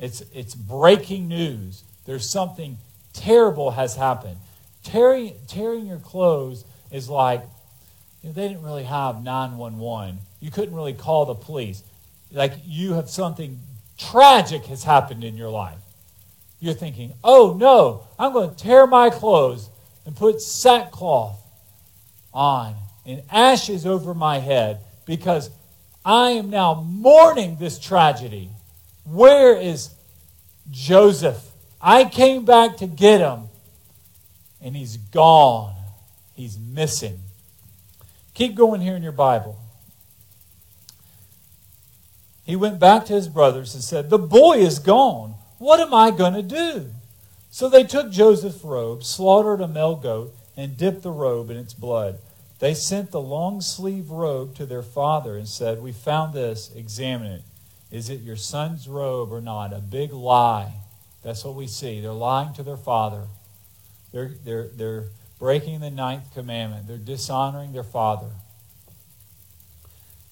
It's, 0.00 0.22
it's 0.34 0.54
breaking 0.54 1.28
news. 1.28 1.84
There's 2.06 2.28
something 2.28 2.78
terrible 3.12 3.72
has 3.72 3.94
happened. 3.94 4.38
Tearing, 4.82 5.34
tearing 5.46 5.86
your 5.86 5.98
clothes 5.98 6.64
is 6.90 7.08
like, 7.08 7.42
you 8.22 8.30
know, 8.30 8.32
they 8.32 8.48
didn't 8.48 8.62
really 8.62 8.84
have 8.84 9.22
911. 9.22 10.18
You 10.40 10.50
couldn't 10.50 10.74
really 10.74 10.94
call 10.94 11.26
the 11.26 11.34
police. 11.34 11.82
Like 12.32 12.54
you 12.64 12.94
have 12.94 13.10
something 13.10 13.60
tragic 13.98 14.64
has 14.66 14.84
happened 14.84 15.22
in 15.22 15.36
your 15.36 15.50
life. 15.50 15.78
You're 16.60 16.74
thinking, 16.74 17.12
oh 17.22 17.56
no, 17.58 18.04
I'm 18.18 18.32
going 18.32 18.50
to 18.50 18.56
tear 18.56 18.86
my 18.86 19.10
clothes 19.10 19.68
and 20.06 20.16
put 20.16 20.40
sackcloth 20.40 21.38
on 22.32 22.74
and 23.04 23.22
ashes 23.30 23.86
over 23.86 24.14
my 24.14 24.38
head 24.38 24.80
because 25.06 25.50
I 26.04 26.30
am 26.30 26.50
now 26.50 26.74
mourning 26.74 27.56
this 27.56 27.78
tragedy. 27.78 28.50
Where 29.04 29.56
is 29.56 29.90
Joseph? 30.70 31.50
I 31.80 32.04
came 32.04 32.44
back 32.44 32.76
to 32.78 32.86
get 32.86 33.20
him, 33.20 33.48
and 34.60 34.76
he's 34.76 34.96
gone. 34.96 35.74
He's 36.34 36.58
missing. 36.58 37.20
Keep 38.34 38.54
going 38.54 38.80
here 38.80 38.96
in 38.96 39.02
your 39.02 39.12
Bible. 39.12 39.58
He 42.44 42.56
went 42.56 42.78
back 42.78 43.04
to 43.06 43.12
his 43.12 43.28
brothers 43.28 43.74
and 43.74 43.84
said, 43.84 44.10
The 44.10 44.18
boy 44.18 44.58
is 44.58 44.78
gone. 44.78 45.34
What 45.58 45.80
am 45.80 45.94
I 45.94 46.10
going 46.10 46.34
to 46.34 46.42
do? 46.42 46.90
So 47.50 47.68
they 47.68 47.84
took 47.84 48.10
Joseph's 48.10 48.64
robe, 48.64 49.04
slaughtered 49.04 49.60
a 49.60 49.68
male 49.68 49.96
goat, 49.96 50.34
and 50.56 50.76
dipped 50.76 51.02
the 51.02 51.10
robe 51.10 51.50
in 51.50 51.56
its 51.56 51.74
blood. 51.74 52.18
They 52.58 52.74
sent 52.74 53.10
the 53.10 53.20
long 53.20 53.60
sleeve 53.60 54.10
robe 54.10 54.54
to 54.56 54.66
their 54.66 54.82
father 54.82 55.36
and 55.36 55.48
said, 55.48 55.82
We 55.82 55.92
found 55.92 56.32
this, 56.32 56.70
examine 56.74 57.32
it. 57.32 57.42
Is 57.90 58.08
it 58.08 58.20
your 58.20 58.36
son's 58.36 58.88
robe 58.88 59.32
or 59.32 59.40
not? 59.40 59.72
A 59.72 59.80
big 59.80 60.12
lie. 60.12 60.74
That's 61.22 61.44
what 61.44 61.54
we 61.54 61.66
see. 61.66 62.00
They're 62.00 62.12
lying 62.12 62.54
to 62.54 62.62
their 62.62 62.76
father. 62.76 63.24
They're, 64.12 64.32
they're, 64.44 64.68
they're 64.68 65.04
breaking 65.38 65.80
the 65.80 65.90
ninth 65.90 66.32
commandment. 66.34 66.86
They're 66.86 66.96
dishonoring 66.96 67.72
their 67.72 67.84
father. 67.84 68.30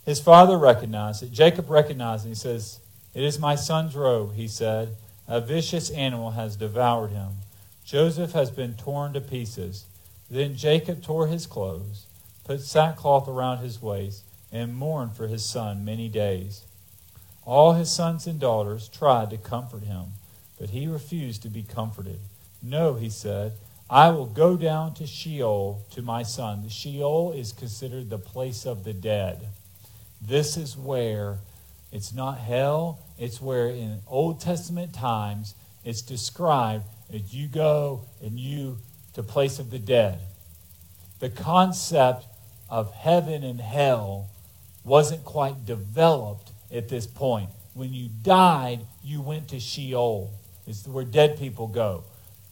His 0.05 0.21
father 0.21 0.57
recognized 0.57 1.23
it. 1.23 1.33
Jacob 1.33 1.69
recognized 1.69 2.25
it. 2.25 2.31
He 2.31 2.35
says, 2.35 2.79
It 3.15 3.25
is 3.25 3.39
my 3.39 3.57
son's 3.57 3.95
robe, 3.95 4.35
he 4.35 4.49
said. 4.49 4.97
A 5.27 5.41
vicious 5.41 5.91
animal 5.91 6.31
has 6.31 6.57
devoured 6.57 7.11
him. 7.11 7.33
Joseph 7.85 8.33
has 8.33 8.51
been 8.51 8.75
torn 8.75 9.13
to 9.13 9.21
pieces. 9.21 9.85
Then 10.31 10.57
Jacob 10.57 11.03
tore 11.03 11.27
his 11.27 11.47
clothes, 11.47 12.07
put 12.45 12.61
sackcloth 12.61 13.29
around 13.29 13.59
his 13.59 13.83
waist, 13.83 14.25
and 14.53 14.75
mourned 14.75 15.15
for 15.15 15.27
his 15.27 15.45
son 15.45 15.85
many 15.85 16.09
days. 16.09 16.63
All 17.49 17.73
his 17.73 17.91
sons 17.91 18.27
and 18.27 18.39
daughters 18.39 18.89
tried 18.89 19.31
to 19.31 19.39
comfort 19.39 19.85
him, 19.85 20.09
but 20.61 20.69
he 20.69 20.87
refused 20.87 21.41
to 21.45 21.49
be 21.49 21.63
comforted. 21.63 22.19
No, 22.63 22.93
he 22.93 23.09
said, 23.09 23.53
I 23.89 24.11
will 24.11 24.27
go 24.27 24.59
down 24.59 24.93
to 24.97 25.07
Sheol 25.07 25.81
to 25.93 26.03
my 26.03 26.25
son. 26.25 26.69
Sheol 26.69 27.33
is 27.33 27.53
considered 27.53 28.11
the 28.11 28.19
place 28.19 28.67
of 28.67 28.85
the 28.85 28.93
dead. 28.93 29.49
This 30.21 30.59
is 30.59 30.77
where 30.77 31.39
it's 31.91 32.13
not 32.13 32.37
hell, 32.37 32.99
it's 33.19 33.41
where 33.41 33.71
in 33.71 34.01
Old 34.07 34.43
Testament 34.43 34.93
times 34.93 35.55
it's 35.87 36.03
described 36.03 36.85
as 37.11 37.33
you 37.33 37.49
go 37.49 38.03
and 38.23 38.39
you 38.39 38.77
to 39.15 39.23
place 39.23 39.59
of 39.59 39.71
the 39.71 39.79
dead. 39.79 40.19
The 41.19 41.31
concept 41.31 42.27
of 42.69 42.93
heaven 42.93 43.43
and 43.43 43.63
hell 43.63 44.29
wasn't 44.85 45.25
quite 45.25 45.65
developed 45.65 46.51
at 46.73 46.89
this 46.89 47.07
point. 47.07 47.51
When 47.75 47.93
you 47.93 48.09
died, 48.23 48.81
you 49.03 49.21
went 49.21 49.49
to 49.49 49.61
Sheol. 49.61 50.33
It's 50.67 50.87
where 50.87 51.05
dead 51.05 51.39
people 51.39 51.67
go. 51.67 52.05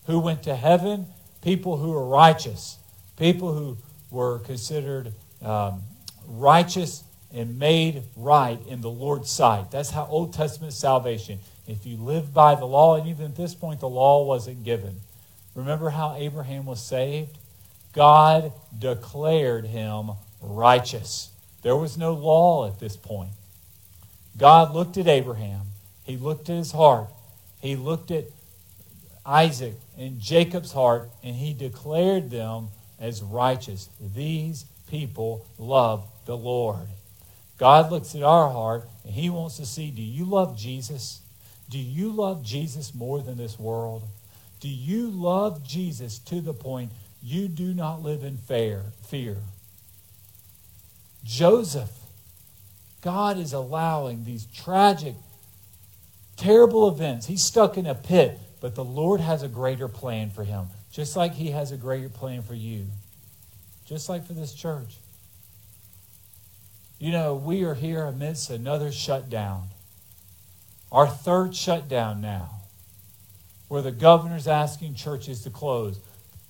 Who 0.07 0.21
went 0.21 0.45
to 0.45 0.55
heaven? 0.55 1.07
People 1.43 1.77
who 1.77 1.93
were 1.93 2.07
righteous. 2.07 2.79
People 3.17 3.53
who 3.53 3.77
were 4.11 4.39
considered 4.41 5.13
um, 5.43 5.83
righteous 6.27 7.03
and 7.35 7.59
made 7.59 8.03
right 8.17 8.59
in 8.69 8.81
the 8.81 8.91
Lord's 8.91 9.31
sight. 9.31 9.71
That's 9.71 9.91
how 9.91 10.07
Old 10.07 10.33
Testament 10.33 10.73
salvation. 10.73 11.39
If 11.67 11.85
you 11.85 11.97
live 11.97 12.33
by 12.33 12.55
the 12.55 12.65
law, 12.65 12.97
and 12.97 13.09
even 13.09 13.27
at 13.27 13.37
this 13.37 13.55
point, 13.55 13.81
the 13.81 13.89
law 13.89 14.25
wasn't 14.25 14.65
given. 14.65 15.01
Remember 15.55 15.91
how 15.91 16.15
Abraham 16.17 16.67
was 16.67 16.81
saved? 16.81 17.37
God 17.93 18.53
declared 18.79 19.67
him 19.67 20.11
righteous. 20.41 21.31
There 21.63 21.77
was 21.77 21.99
no 21.99 22.13
law 22.13 22.69
at 22.69 22.79
this 22.79 22.97
point. 22.97 23.31
God 24.37 24.75
looked 24.75 24.97
at 24.97 25.09
Abraham. 25.09 25.63
He 26.05 26.17
looked 26.17 26.49
at 26.51 26.57
his 26.57 26.73
heart. 26.73 27.09
He 27.61 27.75
looked 27.77 28.11
at 28.11 28.25
Isaac 29.25 29.75
and 29.99 30.21
Jacob's 30.21 30.73
heart, 30.73 31.09
and 31.23 31.35
he 31.35 31.53
declared 31.53 32.31
them 32.31 32.69
as 33.01 33.23
righteous. 33.23 33.89
These 34.01 34.65
people 34.89 35.47
love 35.59 36.07
the 36.27 36.37
Lord. 36.37 36.87
God 37.59 37.91
looks 37.91 38.15
at 38.15 38.23
our 38.23 38.51
heart 38.51 38.89
and 39.05 39.15
He 39.15 39.31
wants 39.31 39.57
to 39.57 39.67
see 39.67 39.91
do 39.91 40.03
you 40.03 40.25
love 40.25 40.59
Jesus? 40.59 41.21
Do 41.69 41.79
you 41.79 42.13
love 42.13 42.45
Jesus 42.45 42.95
more 42.95 43.21
than 43.21 43.39
this 43.39 43.59
world? 43.59 44.03
Do 44.61 44.69
you 44.69 45.11
love 45.11 45.67
Jesus 45.67 46.19
to 46.21 46.41
the 46.41 46.53
point 46.53 46.93
you 47.23 47.49
do 47.49 47.75
not 47.75 48.03
live 48.03 48.23
in 48.23 48.37
fear? 48.37 48.85
Joseph, 51.25 51.91
God 53.07 53.39
is 53.39 53.53
allowing 53.53 54.25
these 54.25 54.47
tragic, 54.47 55.15
terrible 56.37 56.89
events. 56.89 57.25
He's 57.27 57.45
stuck 57.45 57.79
in 57.79 57.87
a 57.87 57.95
pit, 57.95 58.37
but 58.61 58.75
the 58.75 58.85
Lord 58.85 59.21
has 59.21 59.45
a 59.45 59.49
greater 59.49 59.87
plan 59.87 60.31
for 60.31 60.43
him, 60.43 60.67
just 60.91 61.15
like 61.15 61.35
He 61.35 61.53
has 61.53 61.71
a 61.71 61.77
greater 61.77 62.09
plan 62.09 62.43
for 62.43 62.55
you, 62.55 62.87
just 63.85 64.09
like 64.09 64.27
for 64.27 64.33
this 64.33 64.53
church. 64.53 64.97
You 66.99 67.13
know, 67.13 67.37
we 67.37 67.63
are 67.63 67.75
here 67.75 68.03
amidst 68.03 68.51
another 68.51 68.91
shutdown. 68.91 69.69
Our 70.91 71.07
third 71.07 71.55
shutdown 71.55 72.21
now, 72.21 72.63
where 73.69 73.83
the 73.83 73.93
governor's 73.93 74.49
asking 74.49 74.97
churches 74.97 75.45
to 75.45 75.51
close. 75.51 76.01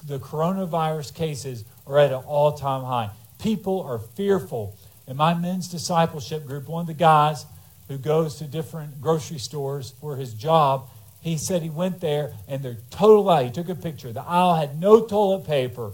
The 0.06 0.18
coronavirus 0.18 1.14
cases 1.14 1.66
are 1.86 1.98
at 1.98 2.12
an 2.12 2.24
all 2.26 2.52
time 2.52 2.84
high. 2.84 3.10
People 3.42 3.82
are 3.82 3.98
fearful. 3.98 4.74
In 5.06 5.16
my 5.16 5.34
men's 5.34 5.68
discipleship 5.68 6.46
group, 6.46 6.68
one 6.68 6.82
of 6.82 6.86
the 6.86 6.94
guys 6.94 7.46
who 7.88 7.98
goes 7.98 8.36
to 8.36 8.44
different 8.44 9.00
grocery 9.00 9.38
stores 9.38 9.92
for 10.00 10.16
his 10.16 10.34
job, 10.34 10.88
he 11.20 11.38
said 11.38 11.62
he 11.62 11.70
went 11.70 12.00
there 12.00 12.32
and 12.48 12.62
they're 12.62 12.78
total 12.90 13.30
out. 13.30 13.44
He 13.44 13.50
took 13.50 13.68
a 13.68 13.74
picture. 13.74 14.12
The 14.12 14.22
aisle 14.22 14.54
had 14.56 14.80
no 14.80 15.06
toilet 15.06 15.46
paper, 15.46 15.92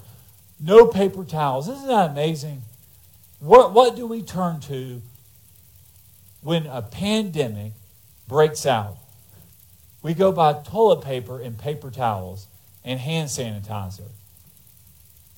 no 0.58 0.86
paper 0.86 1.24
towels. 1.24 1.68
Isn't 1.68 1.88
that 1.88 2.10
amazing? 2.10 2.62
What, 3.40 3.72
what 3.72 3.96
do 3.96 4.06
we 4.06 4.22
turn 4.22 4.60
to 4.60 5.02
when 6.40 6.66
a 6.66 6.80
pandemic 6.80 7.72
breaks 8.28 8.64
out? 8.64 8.96
We 10.02 10.14
go 10.14 10.32
buy 10.32 10.54
toilet 10.64 11.02
paper 11.02 11.40
and 11.40 11.58
paper 11.58 11.90
towels 11.90 12.46
and 12.84 12.98
hand 12.98 13.28
sanitizer 13.28 14.08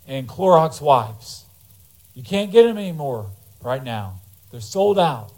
and 0.07 0.29
Clorox 0.29 0.81
wipes. 0.81 1.45
You 2.15 2.23
can't 2.23 2.53
get 2.53 2.65
them 2.65 2.79
anymore 2.79 3.31
right 3.65 3.83
now. 3.83 4.21
They're 4.51 4.61
sold 4.61 4.99
out. 4.99 5.33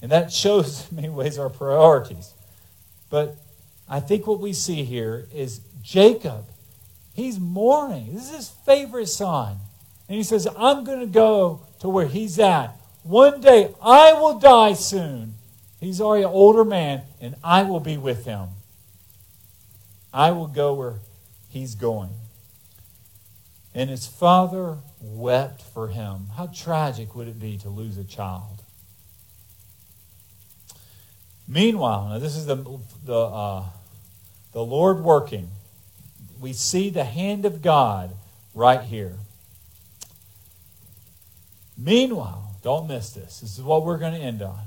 And 0.00 0.12
that 0.12 0.32
shows, 0.32 0.88
in 0.90 0.96
many 0.96 1.08
ways, 1.08 1.38
our 1.38 1.50
priorities. 1.50 2.32
But 3.10 3.36
I 3.88 4.00
think 4.00 4.26
what 4.26 4.40
we 4.40 4.52
see 4.52 4.84
here 4.84 5.26
is 5.34 5.60
Jacob. 5.82 6.44
He's 7.14 7.40
mourning. 7.40 8.14
This 8.14 8.30
is 8.30 8.36
his 8.36 8.48
favorite 8.48 9.08
son. 9.08 9.56
And 10.08 10.16
he 10.16 10.22
says, 10.22 10.46
I'm 10.56 10.84
going 10.84 11.00
to 11.00 11.06
go 11.06 11.62
to 11.80 11.88
where 11.88 12.06
he's 12.06 12.38
at. 12.38 12.76
One 13.02 13.40
day 13.40 13.74
I 13.82 14.12
will 14.12 14.38
die 14.38 14.74
soon. 14.74 15.34
He's 15.80 16.00
already 16.00 16.24
an 16.24 16.30
older 16.30 16.64
man, 16.64 17.02
and 17.20 17.36
I 17.42 17.62
will 17.62 17.80
be 17.80 17.96
with 17.96 18.24
him. 18.24 18.48
I 20.12 20.32
will 20.32 20.46
go 20.46 20.74
where 20.74 20.94
he's 21.48 21.74
going. 21.74 22.10
And 23.78 23.88
his 23.88 24.08
father 24.08 24.78
wept 25.00 25.62
for 25.62 25.86
him. 25.86 26.30
How 26.36 26.48
tragic 26.48 27.14
would 27.14 27.28
it 27.28 27.38
be 27.38 27.56
to 27.58 27.68
lose 27.68 27.96
a 27.96 28.02
child? 28.02 28.64
Meanwhile, 31.46 32.08
now 32.08 32.18
this 32.18 32.34
is 32.34 32.46
the, 32.46 32.56
the, 33.04 33.16
uh, 33.16 33.66
the 34.50 34.64
Lord 34.64 35.04
working. 35.04 35.50
We 36.40 36.54
see 36.54 36.90
the 36.90 37.04
hand 37.04 37.44
of 37.44 37.62
God 37.62 38.16
right 38.52 38.82
here. 38.82 39.14
Meanwhile, 41.76 42.56
don't 42.64 42.88
miss 42.88 43.10
this. 43.10 43.38
This 43.38 43.56
is 43.56 43.62
what 43.62 43.84
we're 43.84 43.98
going 43.98 44.14
to 44.14 44.18
end 44.18 44.42
on. 44.42 44.58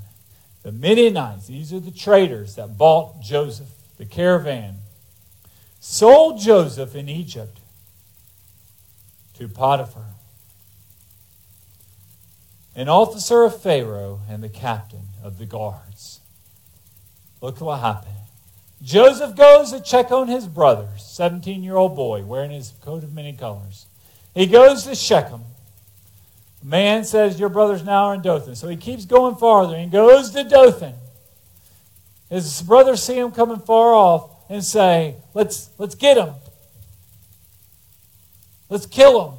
The 0.62 0.72
Midianites, 0.72 1.48
these 1.48 1.70
are 1.74 1.80
the 1.80 1.90
traders 1.90 2.54
that 2.54 2.78
bought 2.78 3.20
Joseph, 3.20 3.68
the 3.98 4.06
caravan, 4.06 4.76
sold 5.80 6.40
Joseph 6.40 6.94
in 6.94 7.10
Egypt 7.10 7.58
to 9.34 9.48
Potiphar, 9.48 10.06
an 12.74 12.88
officer 12.88 13.42
of 13.44 13.60
Pharaoh 13.60 14.20
and 14.28 14.42
the 14.42 14.48
captain 14.48 15.08
of 15.22 15.38
the 15.38 15.46
guards. 15.46 16.20
Look 17.40 17.60
what 17.60 17.80
happened. 17.80 18.14
Joseph 18.82 19.36
goes 19.36 19.72
to 19.72 19.80
check 19.80 20.10
on 20.10 20.28
his 20.28 20.46
brother, 20.46 20.88
17 20.98 21.62
year 21.62 21.76
old 21.76 21.94
boy 21.94 22.22
wearing 22.22 22.50
his 22.50 22.72
coat 22.82 23.04
of 23.04 23.12
many 23.12 23.32
colors. 23.32 23.86
He 24.34 24.46
goes 24.46 24.84
to 24.84 24.94
Shechem 24.94 25.42
man 26.62 27.04
says, 27.04 27.38
Your 27.38 27.48
brothers 27.48 27.84
now 27.84 28.06
are 28.06 28.14
in 28.14 28.22
Dothan. 28.22 28.56
So 28.56 28.68
he 28.68 28.76
keeps 28.76 29.04
going 29.04 29.36
farther 29.36 29.76
and 29.76 29.90
goes 29.90 30.30
to 30.30 30.44
Dothan. 30.44 30.94
His 32.30 32.62
brothers 32.62 33.02
see 33.02 33.18
him 33.18 33.30
coming 33.32 33.58
far 33.58 33.92
off 33.92 34.30
and 34.48 34.64
say, 34.64 35.16
Let's, 35.34 35.70
let's 35.78 35.94
get 35.94 36.16
him. 36.16 36.34
Let's 38.72 38.86
kill 38.86 39.28
him. 39.28 39.38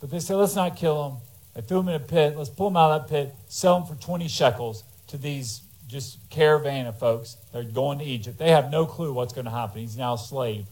But 0.00 0.10
they 0.10 0.18
say, 0.18 0.34
Let's 0.34 0.56
not 0.56 0.74
kill 0.74 1.10
him. 1.10 1.16
They 1.54 1.60
threw 1.60 1.80
him 1.80 1.90
in 1.90 1.96
a 1.96 2.00
pit. 2.00 2.38
Let's 2.38 2.48
pull 2.48 2.68
him 2.68 2.76
out 2.78 2.90
of 2.90 3.02
that 3.02 3.10
pit, 3.10 3.34
sell 3.50 3.76
him 3.76 3.86
for 3.86 4.02
20 4.02 4.28
shekels 4.28 4.82
to 5.08 5.18
these 5.18 5.60
just 5.88 6.18
caravan 6.30 6.86
of 6.86 6.98
folks. 6.98 7.36
They're 7.52 7.64
going 7.64 7.98
to 7.98 8.04
Egypt. 8.04 8.38
They 8.38 8.50
have 8.50 8.70
no 8.70 8.86
clue 8.86 9.12
what's 9.12 9.34
going 9.34 9.44
to 9.44 9.50
happen. 9.50 9.82
He's 9.82 9.98
now 9.98 10.14
a 10.14 10.18
slave. 10.18 10.64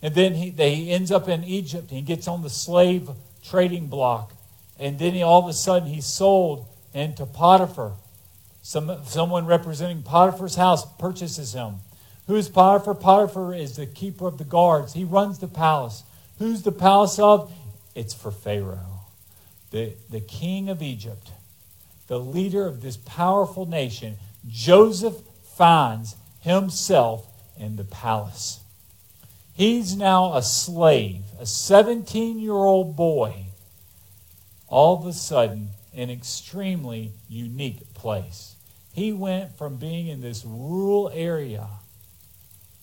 And 0.00 0.14
then 0.14 0.32
he, 0.32 0.48
they, 0.48 0.74
he 0.76 0.90
ends 0.90 1.12
up 1.12 1.28
in 1.28 1.44
Egypt. 1.44 1.90
He 1.90 2.00
gets 2.00 2.26
on 2.26 2.40
the 2.40 2.48
slave 2.48 3.10
trading 3.44 3.88
block. 3.88 4.32
And 4.78 4.98
then 4.98 5.12
he, 5.12 5.22
all 5.22 5.42
of 5.42 5.48
a 5.50 5.52
sudden 5.52 5.90
he's 5.90 6.06
sold 6.06 6.64
into 6.94 7.26
Potiphar. 7.26 7.92
Some, 8.62 8.90
someone 9.04 9.44
representing 9.44 10.02
Potiphar's 10.02 10.54
house 10.54 10.86
purchases 10.98 11.52
him. 11.52 11.80
Who's 12.28 12.48
Potiphar? 12.48 12.94
Potiphar 12.94 13.52
is 13.52 13.76
the 13.76 13.84
keeper 13.84 14.26
of 14.26 14.38
the 14.38 14.44
guards. 14.44 14.94
He 14.94 15.04
runs 15.04 15.38
the 15.38 15.48
palace. 15.48 16.04
Who's 16.40 16.62
the 16.62 16.72
palace 16.72 17.18
of? 17.18 17.52
It's 17.94 18.14
for 18.14 18.30
Pharaoh, 18.30 19.02
the, 19.72 19.92
the 20.08 20.22
king 20.22 20.70
of 20.70 20.80
Egypt, 20.80 21.32
the 22.06 22.18
leader 22.18 22.66
of 22.66 22.80
this 22.80 22.96
powerful 22.96 23.66
nation. 23.66 24.16
Joseph 24.48 25.16
finds 25.54 26.16
himself 26.40 27.26
in 27.58 27.76
the 27.76 27.84
palace. 27.84 28.60
He's 29.52 29.94
now 29.94 30.32
a 30.32 30.42
slave, 30.42 31.24
a 31.38 31.44
17 31.44 32.38
year 32.38 32.54
old 32.54 32.96
boy, 32.96 33.44
all 34.66 34.98
of 34.98 35.06
a 35.06 35.12
sudden, 35.12 35.68
an 35.94 36.08
extremely 36.08 37.12
unique 37.28 37.92
place. 37.92 38.54
He 38.94 39.12
went 39.12 39.58
from 39.58 39.76
being 39.76 40.06
in 40.06 40.22
this 40.22 40.42
rural 40.46 41.10
area 41.12 41.66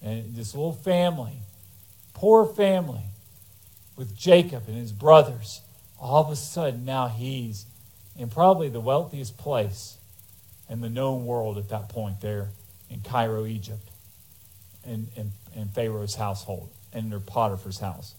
and 0.03 0.35
this 0.35 0.53
little 0.53 0.73
family, 0.73 1.39
poor 2.13 2.45
family, 2.45 3.05
with 3.97 4.15
Jacob 4.15 4.63
and 4.67 4.77
his 4.77 4.93
brothers. 4.93 5.61
All 5.99 6.23
of 6.23 6.31
a 6.31 6.35
sudden, 6.35 6.85
now 6.85 7.07
he's 7.07 7.65
in 8.17 8.29
probably 8.29 8.69
the 8.69 8.79
wealthiest 8.79 9.37
place 9.37 9.97
in 10.69 10.79
the 10.81 10.89
known 10.89 11.25
world 11.25 11.57
at 11.57 11.69
that 11.69 11.89
point 11.89 12.21
there 12.21 12.49
in 12.89 13.01
Cairo, 13.01 13.45
Egypt 13.45 13.89
in, 14.85 15.07
in, 15.15 15.31
in 15.55 15.67
Pharaoh's 15.69 16.15
household 16.15 16.69
and 16.93 17.11
in 17.11 17.21
Potiphar's 17.21 17.79
house. 17.79 18.15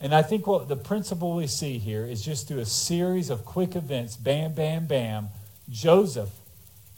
And 0.00 0.14
I 0.14 0.22
think 0.22 0.46
what 0.46 0.68
the 0.68 0.76
principle 0.76 1.36
we 1.36 1.46
see 1.46 1.78
here 1.78 2.04
is 2.04 2.24
just 2.24 2.48
through 2.48 2.58
a 2.58 2.66
series 2.66 3.30
of 3.30 3.44
quick 3.44 3.76
events, 3.76 4.16
bam, 4.16 4.52
bam, 4.52 4.86
bam, 4.86 5.28
Joseph, 5.70 6.30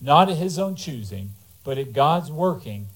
not 0.00 0.30
at 0.30 0.38
his 0.38 0.58
own 0.58 0.74
choosing, 0.74 1.30
but 1.64 1.76
at 1.76 1.92
God's 1.92 2.30
working, 2.30 2.86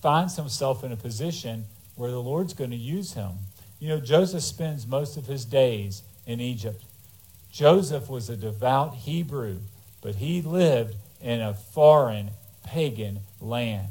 finds 0.00 0.36
himself 0.36 0.82
in 0.82 0.92
a 0.92 0.96
position 0.96 1.66
where 1.96 2.10
the 2.10 2.22
Lord's 2.22 2.54
going 2.54 2.70
to 2.70 2.76
use 2.76 3.12
him. 3.12 3.32
You 3.80 3.88
know, 3.88 4.00
Joseph 4.00 4.42
spends 4.42 4.86
most 4.86 5.16
of 5.16 5.26
his 5.26 5.44
days 5.44 6.02
in 6.26 6.40
Egypt. 6.40 6.84
Joseph 7.52 8.08
was 8.08 8.28
a 8.28 8.36
devout 8.36 8.94
Hebrew, 8.94 9.58
but 10.02 10.16
he 10.16 10.42
lived 10.42 10.96
in 11.20 11.40
a 11.40 11.54
foreign 11.54 12.30
pagan 12.64 13.20
land. 13.40 13.88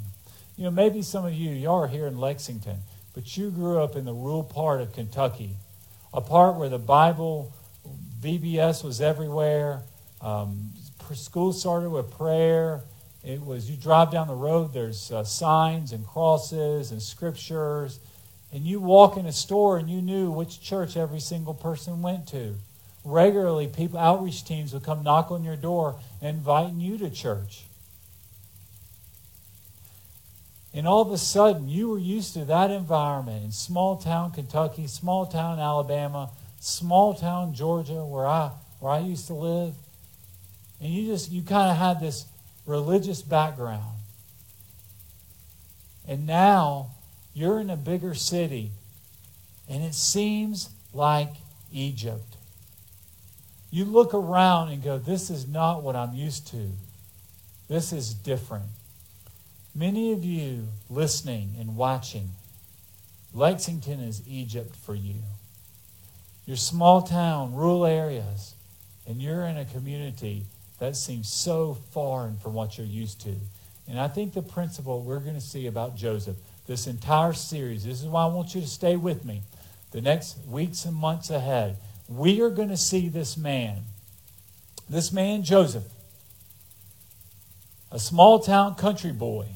You 0.58 0.66
know, 0.66 0.72
maybe 0.72 1.02
some 1.02 1.26
of 1.26 1.34
you, 1.34 1.52
y'all 1.52 1.84
are 1.84 1.88
here 1.88 2.08
in 2.08 2.18
Lexington, 2.18 2.78
but 3.14 3.38
you 3.38 3.50
grew 3.50 3.80
up 3.80 3.96
in 3.96 4.06
the 4.06 4.14
rural 4.14 4.44
part 4.44 4.82
of 4.82 4.94
Kentucky, 4.94 5.52
a 6.14 6.22
part 6.22 6.56
where 6.56 6.70
the 6.70 6.80
Bible, 6.80 7.54
VBS 8.22 8.84
was 8.84 9.02
everywhere. 9.02 9.82
Um, 10.22 10.72
school 11.14 11.54
started 11.54 11.90
with 11.90 12.12
prayer. 12.12 12.82
It 13.24 13.42
was, 13.42 13.70
you 13.70 13.78
drive 13.78 14.12
down 14.12 14.28
the 14.28 14.36
road, 14.36 14.74
there's 14.74 15.12
uh, 15.12 15.24
signs 15.24 15.92
and 15.92 16.06
crosses 16.06 16.92
and 16.92 17.02
scriptures. 17.02 18.00
And 18.52 18.66
you 18.66 18.80
walk 18.80 19.18
in 19.18 19.26
a 19.26 19.34
store 19.34 19.78
and 19.78 19.90
you 19.90 20.02
knew 20.02 20.32
which 20.32 20.62
church 20.62 20.96
every 20.96 21.20
single 21.20 21.54
person 21.54 22.02
went 22.02 22.28
to. 22.30 22.56
Regularly, 23.04 23.68
people, 23.68 24.00
outreach 24.00 24.44
teams 24.46 24.74
would 24.74 24.84
come 24.84 25.04
knock 25.04 25.32
on 25.32 25.44
your 25.44 25.56
door 25.56 25.96
inviting 26.22 26.80
you 26.80 26.98
to 26.98 27.10
church. 27.10 27.64
And 30.74 30.88
all 30.88 31.02
of 31.02 31.12
a 31.12 31.18
sudden, 31.18 31.70
you 31.70 31.90
were 31.90 32.00
used 32.00 32.34
to 32.34 32.46
that 32.46 32.70
environment 32.70 33.44
in 33.44 33.52
small 33.52 33.98
town 33.98 34.32
Kentucky, 34.32 34.88
small 34.88 35.26
town 35.26 35.60
Alabama, 35.60 36.30
small 36.60 37.14
town 37.14 37.54
Georgia, 37.54 38.06
where 38.06 38.28
I, 38.28 38.52
where 38.80 38.92
I 38.92 39.00
used 39.00 39.28
to 39.28 39.34
live. 39.34 39.74
and 40.80 40.94
you 40.94 41.08
just 41.08 41.32
you 41.32 41.42
kind 41.42 41.72
of 41.72 41.78
had 41.78 42.00
this 42.00 42.26
religious 42.66 43.22
background. 43.22 43.98
And 46.08 46.28
now 46.28 46.92
you're 47.38 47.60
in 47.60 47.70
a 47.70 47.78
bigger 47.78 48.16
city 48.16 48.72
and 49.70 49.84
it 49.84 49.94
seems 49.94 50.72
like 50.92 51.30
Egypt. 51.72 52.36
You 53.70 53.86
look 53.86 54.16
around 54.16 54.70
and 54.70 54.82
go, 54.82 54.98
This 54.98 55.30
is 55.30 55.48
not 55.48 55.84
what 55.84 55.96
I'm 55.96 56.16
used 56.16 56.48
to. 56.48 56.72
This 57.68 57.94
is 57.94 58.14
different. 58.14 58.66
Many 59.76 60.14
of 60.14 60.24
you 60.26 60.70
listening 60.90 61.52
and 61.60 61.76
watching, 61.76 62.30
Lexington 63.36 64.00
is 64.00 64.28
Egypt 64.28 64.76
for 64.76 64.96
you. 64.96 65.22
Your 66.48 66.58
small 66.58 67.04
town, 67.04 67.54
rural 67.54 67.86
areas, 67.86 68.56
and 69.06 69.22
you're 69.22 69.46
in 69.46 69.58
a 69.58 69.66
community 69.66 70.44
that 70.80 70.96
seems 70.96 71.30
so 71.30 71.78
foreign 71.92 72.38
from 72.38 72.56
what 72.56 72.80
you're 72.80 72.88
used 72.88 73.22
to. 73.22 73.36
And 73.88 74.00
I 74.00 74.08
think 74.08 74.34
the 74.34 74.42
principle 74.42 75.02
we're 75.02 75.20
going 75.20 75.36
to 75.36 75.42
see 75.42 75.68
about 75.68 75.96
Joseph, 75.96 76.38
this 76.68 76.86
entire 76.86 77.34
series, 77.34 77.86
this 77.86 78.02
is 78.02 78.08
why 78.08 78.24
I 78.24 78.28
want 78.28 78.54
you 78.54 78.62
to 78.62 78.68
stay 78.68 78.96
with 78.96 79.26
me 79.26 79.42
the 79.92 80.02
next 80.02 80.38
weeks 80.48 80.86
and 80.86 80.96
months 80.96 81.30
ahead. 81.30 81.78
We 82.10 82.42
are 82.42 82.50
going 82.50 82.70
to 82.70 82.78
see 82.78 83.10
this 83.10 83.38
man, 83.38 83.84
this 84.90 85.12
man 85.12 85.44
Joseph, 85.44 85.86
a 87.92 88.00
small 88.00 88.40
town 88.40 88.76
country 88.76 89.12
boy, 89.12 89.48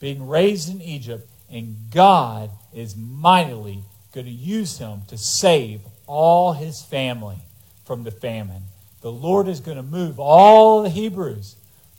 being 0.00 0.26
raised 0.26 0.68
in 0.68 0.82
Egypt, 0.82 1.28
and 1.50 1.76
God 1.90 2.50
is 2.74 2.96
mightily 2.96 3.82
going 4.12 4.26
to 4.26 4.32
use 4.32 4.78
him 4.78 5.02
to 5.08 5.16
save 5.16 5.80
all 6.06 6.52
his 6.52 6.82
family 6.82 7.38
from 7.84 8.02
the 8.02 8.10
famine. 8.10 8.62
The 9.02 9.12
Lord 9.12 9.46
is 9.46 9.60
going 9.60 9.76
to 9.76 9.82
move 9.82 10.18
all 10.18 10.82
the 10.82 10.90
Hebrews, 10.90 11.56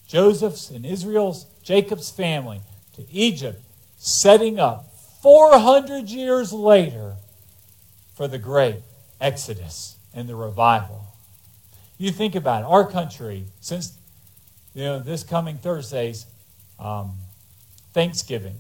Joseph's 0.07 0.69
and 0.69 0.85
Israel's, 0.85 1.45
Jacob's 1.63 2.11
family, 2.11 2.61
to 2.95 3.09
Egypt, 3.11 3.61
setting 4.03 4.59
up 4.59 4.91
400 5.21 6.09
years 6.09 6.51
later 6.51 7.13
for 8.15 8.27
the 8.27 8.39
great 8.39 8.77
Exodus 9.19 9.95
and 10.11 10.27
the 10.27 10.35
revival. 10.35 11.05
You 11.99 12.09
think 12.11 12.33
about 12.33 12.63
it, 12.63 12.65
our 12.65 12.89
country, 12.89 13.45
since 13.59 13.93
you 14.73 14.83
know 14.83 14.99
this 14.99 15.23
coming 15.23 15.57
Thursday's 15.57 16.25
um, 16.79 17.13
Thanksgiving, 17.93 18.55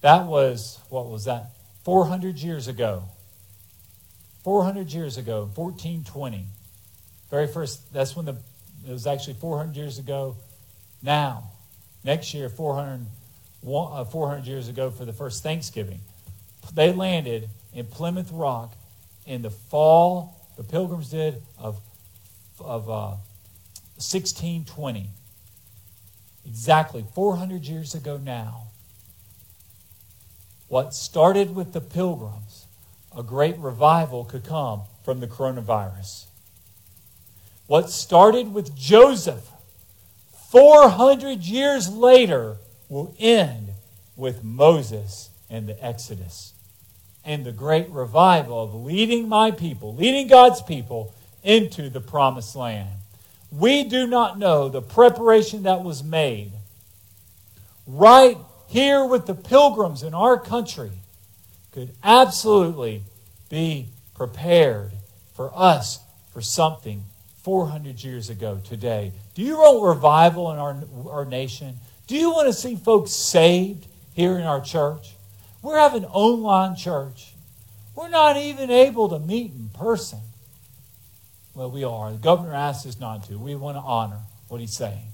that 0.00 0.26
was, 0.26 0.80
what 0.88 1.06
was 1.06 1.26
that, 1.26 1.50
400 1.84 2.38
years 2.38 2.66
ago. 2.66 3.04
400 4.42 4.92
years 4.92 5.16
ago, 5.16 5.48
1420. 5.54 6.44
Very 7.30 7.46
first, 7.46 7.92
that's 7.92 8.16
when 8.16 8.26
the, 8.26 8.36
it 8.84 8.90
was 8.90 9.06
actually 9.06 9.34
400 9.34 9.76
years 9.76 10.00
ago 10.00 10.36
now. 11.02 11.52
Next 12.02 12.34
year, 12.34 12.48
400, 12.48 12.94
uh, 12.94 13.17
400 13.62 14.46
years 14.46 14.68
ago 14.68 14.90
for 14.90 15.04
the 15.04 15.12
first 15.12 15.42
Thanksgiving. 15.42 16.00
They 16.74 16.92
landed 16.92 17.48
in 17.74 17.86
Plymouth 17.86 18.30
Rock 18.32 18.74
in 19.26 19.42
the 19.42 19.50
fall, 19.50 20.36
the 20.56 20.64
Pilgrims 20.64 21.10
did, 21.10 21.42
of, 21.58 21.80
of 22.60 22.88
uh, 22.88 23.16
1620. 23.96 25.10
Exactly 26.46 27.04
400 27.14 27.64
years 27.64 27.94
ago 27.94 28.16
now. 28.16 28.68
What 30.68 30.94
started 30.94 31.54
with 31.54 31.72
the 31.72 31.80
Pilgrims, 31.80 32.66
a 33.16 33.22
great 33.22 33.56
revival 33.58 34.24
could 34.24 34.44
come 34.44 34.82
from 35.04 35.20
the 35.20 35.26
coronavirus. 35.26 36.26
What 37.66 37.90
started 37.90 38.54
with 38.54 38.76
Joseph 38.76 39.50
400 40.50 41.42
years 41.42 41.90
later 41.90 42.56
will 42.88 43.14
end 43.18 43.68
with 44.16 44.42
Moses 44.42 45.30
and 45.50 45.68
the 45.68 45.84
Exodus 45.84 46.52
and 47.24 47.44
the 47.44 47.52
great 47.52 47.88
revival 47.90 48.62
of 48.62 48.74
leading 48.74 49.28
my 49.28 49.50
people, 49.50 49.94
leading 49.94 50.28
God's 50.28 50.62
people 50.62 51.14
into 51.42 51.90
the 51.90 52.00
promised 52.00 52.56
land. 52.56 52.88
We 53.50 53.84
do 53.84 54.06
not 54.06 54.38
know 54.38 54.68
the 54.68 54.82
preparation 54.82 55.62
that 55.64 55.82
was 55.82 56.02
made 56.02 56.52
right 57.86 58.36
here 58.68 59.04
with 59.04 59.26
the 59.26 59.34
pilgrims 59.34 60.02
in 60.02 60.14
our 60.14 60.38
country 60.38 60.90
could 61.72 61.90
absolutely 62.02 63.02
be 63.48 63.86
prepared 64.14 64.90
for 65.34 65.50
us 65.54 66.00
for 66.32 66.42
something 66.42 67.04
400 67.42 68.02
years 68.04 68.28
ago 68.28 68.60
today. 68.64 69.12
Do 69.34 69.42
you 69.42 69.56
want 69.56 69.96
revival 69.96 70.52
in 70.52 70.58
our, 70.58 70.76
our 71.10 71.24
nation? 71.24 71.76
Do 72.08 72.16
you 72.16 72.30
want 72.30 72.48
to 72.48 72.54
see 72.54 72.74
folks 72.74 73.12
saved 73.12 73.86
here 74.14 74.38
in 74.38 74.44
our 74.44 74.62
church? 74.62 75.14
We're 75.60 75.78
having 75.78 76.06
online 76.06 76.74
church. 76.74 77.34
We're 77.94 78.08
not 78.08 78.38
even 78.38 78.70
able 78.70 79.10
to 79.10 79.18
meet 79.18 79.52
in 79.52 79.68
person. 79.68 80.20
Well, 81.54 81.70
we 81.70 81.84
are. 81.84 82.12
The 82.12 82.18
governor 82.18 82.54
asked 82.54 82.86
us 82.86 82.98
not 82.98 83.24
to. 83.24 83.38
We 83.38 83.54
want 83.54 83.76
to 83.76 83.82
honor 83.82 84.20
what 84.48 84.62
he's 84.62 84.74
saying. 84.74 85.08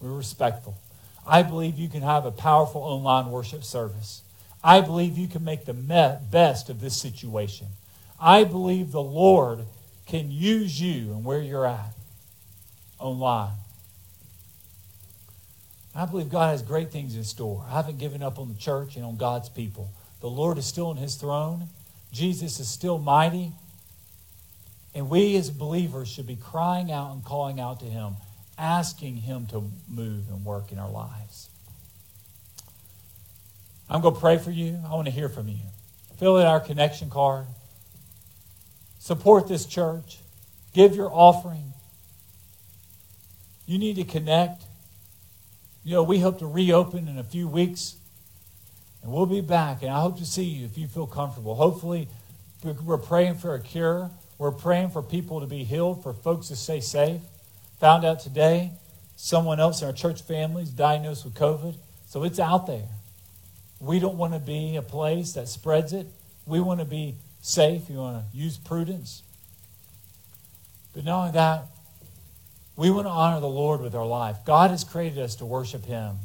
We're 0.00 0.14
respectful. 0.14 0.78
I 1.26 1.42
believe 1.42 1.78
you 1.78 1.90
can 1.90 2.02
have 2.02 2.24
a 2.24 2.32
powerful 2.32 2.80
online 2.80 3.30
worship 3.30 3.62
service. 3.62 4.22
I 4.64 4.80
believe 4.80 5.18
you 5.18 5.28
can 5.28 5.44
make 5.44 5.66
the 5.66 5.74
best 5.74 6.70
of 6.70 6.80
this 6.80 6.96
situation. 6.96 7.66
I 8.18 8.44
believe 8.44 8.92
the 8.92 9.02
Lord 9.02 9.66
can 10.06 10.30
use 10.30 10.80
you 10.80 11.12
and 11.12 11.22
where 11.22 11.42
you're 11.42 11.66
at 11.66 11.92
online. 12.98 13.56
I 15.94 16.06
believe 16.06 16.30
God 16.30 16.50
has 16.50 16.62
great 16.62 16.90
things 16.90 17.16
in 17.16 17.24
store. 17.24 17.64
I 17.68 17.72
haven't 17.72 17.98
given 17.98 18.22
up 18.22 18.38
on 18.38 18.48
the 18.48 18.58
church 18.58 18.96
and 18.96 19.04
on 19.04 19.16
God's 19.16 19.48
people. 19.48 19.90
The 20.20 20.30
Lord 20.30 20.56
is 20.56 20.64
still 20.64 20.86
on 20.86 20.96
his 20.96 21.16
throne. 21.16 21.68
Jesus 22.12 22.60
is 22.60 22.68
still 22.68 22.98
mighty. 22.98 23.52
And 24.94 25.10
we 25.10 25.36
as 25.36 25.50
believers 25.50 26.08
should 26.08 26.26
be 26.26 26.36
crying 26.36 26.90
out 26.90 27.12
and 27.12 27.24
calling 27.24 27.60
out 27.60 27.80
to 27.80 27.86
him, 27.86 28.14
asking 28.58 29.16
him 29.16 29.46
to 29.48 29.70
move 29.88 30.28
and 30.28 30.44
work 30.44 30.72
in 30.72 30.78
our 30.78 30.90
lives. 30.90 31.48
I'm 33.88 34.00
going 34.00 34.14
to 34.14 34.20
pray 34.20 34.38
for 34.38 34.50
you. 34.50 34.78
I 34.86 34.94
want 34.94 35.06
to 35.06 35.12
hear 35.12 35.28
from 35.28 35.48
you. 35.48 35.58
Fill 36.18 36.38
in 36.38 36.46
our 36.46 36.60
connection 36.60 37.10
card. 37.10 37.46
Support 38.98 39.48
this 39.48 39.66
church. 39.66 40.18
Give 40.72 40.94
your 40.94 41.10
offering. 41.12 41.72
You 43.66 43.78
need 43.78 43.96
to 43.96 44.04
connect. 44.04 44.62
You 45.84 45.94
know, 45.94 46.02
we 46.04 46.20
hope 46.20 46.38
to 46.38 46.46
reopen 46.46 47.08
in 47.08 47.18
a 47.18 47.24
few 47.24 47.48
weeks, 47.48 47.96
and 49.02 49.12
we'll 49.12 49.26
be 49.26 49.40
back. 49.40 49.82
And 49.82 49.90
I 49.90 50.00
hope 50.00 50.18
to 50.18 50.24
see 50.24 50.44
you 50.44 50.64
if 50.64 50.78
you 50.78 50.86
feel 50.86 51.08
comfortable. 51.08 51.56
Hopefully, 51.56 52.08
we're 52.62 52.98
praying 52.98 53.36
for 53.36 53.54
a 53.54 53.60
cure. 53.60 54.10
We're 54.38 54.52
praying 54.52 54.90
for 54.90 55.02
people 55.02 55.40
to 55.40 55.46
be 55.46 55.64
healed, 55.64 56.02
for 56.02 56.12
folks 56.12 56.48
to 56.48 56.56
stay 56.56 56.80
safe. 56.80 57.20
Found 57.80 58.04
out 58.04 58.20
today, 58.20 58.70
someone 59.16 59.58
else 59.58 59.82
in 59.82 59.88
our 59.88 59.92
church 59.92 60.22
family 60.22 60.62
is 60.62 60.70
diagnosed 60.70 61.24
with 61.24 61.34
COVID. 61.34 61.74
So 62.06 62.22
it's 62.22 62.38
out 62.38 62.68
there. 62.68 62.88
We 63.80 63.98
don't 63.98 64.16
want 64.16 64.34
to 64.34 64.38
be 64.38 64.76
a 64.76 64.82
place 64.82 65.32
that 65.32 65.48
spreads 65.48 65.92
it. 65.92 66.06
We 66.46 66.60
want 66.60 66.78
to 66.78 66.86
be 66.86 67.16
safe. 67.40 67.90
You 67.90 67.96
want 67.96 68.24
to 68.30 68.36
use 68.36 68.56
prudence. 68.56 69.22
But 70.94 71.04
not 71.04 71.18
only 71.18 71.32
that, 71.32 71.66
we 72.76 72.90
want 72.90 73.06
to 73.06 73.10
honor 73.10 73.40
the 73.40 73.48
Lord 73.48 73.80
with 73.80 73.94
our 73.94 74.06
life. 74.06 74.38
God 74.44 74.70
has 74.70 74.84
created 74.84 75.18
us 75.18 75.36
to 75.36 75.44
worship 75.44 75.84
Him. 75.84 76.16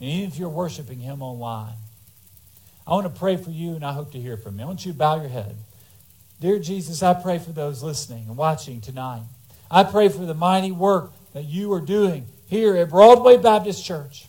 And 0.00 0.08
even 0.10 0.28
if 0.28 0.38
you're 0.38 0.48
worshiping 0.48 1.00
Him 1.00 1.22
online, 1.22 1.74
I 2.86 2.90
want 2.90 3.12
to 3.12 3.18
pray 3.18 3.36
for 3.36 3.50
you 3.50 3.74
and 3.74 3.84
I 3.84 3.92
hope 3.92 4.12
to 4.12 4.20
hear 4.20 4.36
from 4.36 4.58
you. 4.58 4.64
I 4.64 4.66
want 4.66 4.84
you 4.84 4.92
to 4.92 4.98
bow 4.98 5.16
your 5.16 5.30
head. 5.30 5.56
Dear 6.40 6.58
Jesus, 6.58 7.02
I 7.02 7.14
pray 7.14 7.38
for 7.38 7.52
those 7.52 7.82
listening 7.82 8.26
and 8.28 8.36
watching 8.36 8.80
tonight. 8.80 9.22
I 9.70 9.84
pray 9.84 10.08
for 10.08 10.26
the 10.26 10.34
mighty 10.34 10.72
work 10.72 11.12
that 11.32 11.44
you 11.44 11.72
are 11.72 11.80
doing 11.80 12.26
here 12.46 12.76
at 12.76 12.90
Broadway 12.90 13.38
Baptist 13.38 13.84
Church 13.84 14.26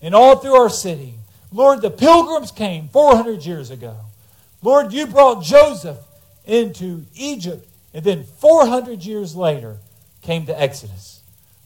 and 0.00 0.14
all 0.14 0.36
through 0.36 0.54
our 0.54 0.70
city. 0.70 1.14
Lord, 1.52 1.82
the 1.82 1.90
pilgrims 1.90 2.50
came 2.50 2.88
400 2.88 3.44
years 3.44 3.70
ago. 3.70 3.96
Lord, 4.62 4.92
you 4.92 5.06
brought 5.06 5.44
Joseph 5.44 5.98
into 6.46 7.04
Egypt, 7.14 7.66
and 7.92 8.04
then 8.04 8.24
400 8.24 9.04
years 9.04 9.36
later, 9.36 9.76
came 10.26 10.44
to 10.46 10.60
Exodus. 10.60 11.22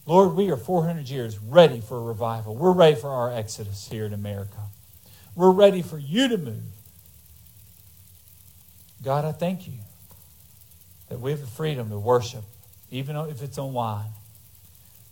Lord, 0.07 0.35
we 0.35 0.51
are 0.51 0.57
400 0.57 1.09
years 1.09 1.39
ready 1.39 1.81
for 1.81 1.97
a 1.97 2.03
revival. 2.03 2.55
We're 2.55 2.73
ready 2.73 2.95
for 2.95 3.09
our 3.09 3.33
Exodus 3.33 3.89
here 3.89 4.05
in 4.05 4.13
America. 4.13 4.59
We're 5.35 5.51
ready 5.51 5.83
for 5.83 5.99
you 5.99 6.29
to 6.29 6.37
move. 6.37 6.63
God, 9.03 9.25
I 9.25 9.33
thank 9.33 9.67
you 9.67 9.75
that 11.09 11.21
we 11.21 11.31
have 11.31 11.41
the 11.41 11.47
freedom 11.47 11.89
to 11.91 11.99
worship, 11.99 12.45
even 12.91 13.17
if 13.17 13.43
it's 13.43 13.59
online. 13.59 14.11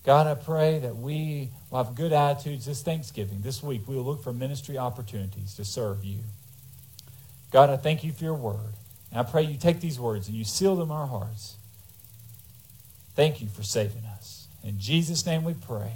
God, 0.04 0.26
I 0.26 0.34
pray 0.34 0.78
that 0.80 0.96
we 0.96 1.48
will 1.70 1.82
have 1.82 1.94
good 1.94 2.12
attitudes 2.12 2.66
this 2.66 2.82
Thanksgiving, 2.82 3.40
this 3.40 3.62
week. 3.62 3.82
We 3.86 3.96
will 3.96 4.04
look 4.04 4.22
for 4.22 4.32
ministry 4.32 4.78
opportunities 4.78 5.54
to 5.54 5.64
serve 5.64 6.04
you. 6.04 6.20
God, 7.50 7.70
I 7.70 7.76
thank 7.76 8.04
you 8.04 8.12
for 8.12 8.24
your 8.24 8.34
word. 8.34 8.74
And 9.10 9.20
I 9.20 9.22
pray 9.22 9.42
you 9.42 9.56
take 9.56 9.80
these 9.80 9.98
words 9.98 10.28
and 10.28 10.36
you 10.36 10.44
seal 10.44 10.76
them 10.76 10.90
in 10.90 10.96
our 10.96 11.06
hearts. 11.06 11.57
Thank 13.18 13.40
you 13.40 13.48
for 13.48 13.64
saving 13.64 14.04
us. 14.04 14.46
In 14.62 14.78
Jesus' 14.78 15.26
name 15.26 15.42
we 15.42 15.52
pray. 15.52 15.90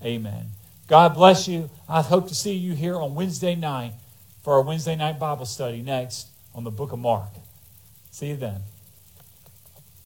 Amen. 0.00 0.46
God 0.86 1.12
bless 1.12 1.48
you. 1.48 1.70
I 1.88 2.02
hope 2.02 2.28
to 2.28 2.36
see 2.36 2.54
you 2.54 2.72
here 2.74 2.94
on 2.94 3.16
Wednesday 3.16 3.56
night 3.56 3.94
for 4.44 4.52
our 4.52 4.62
Wednesday 4.62 4.94
night 4.94 5.18
Bible 5.18 5.44
study 5.44 5.82
next 5.82 6.28
on 6.54 6.62
the 6.62 6.70
book 6.70 6.92
of 6.92 7.00
Mark. 7.00 7.30
See 8.12 8.28
you 8.28 8.36
then. 8.36 8.60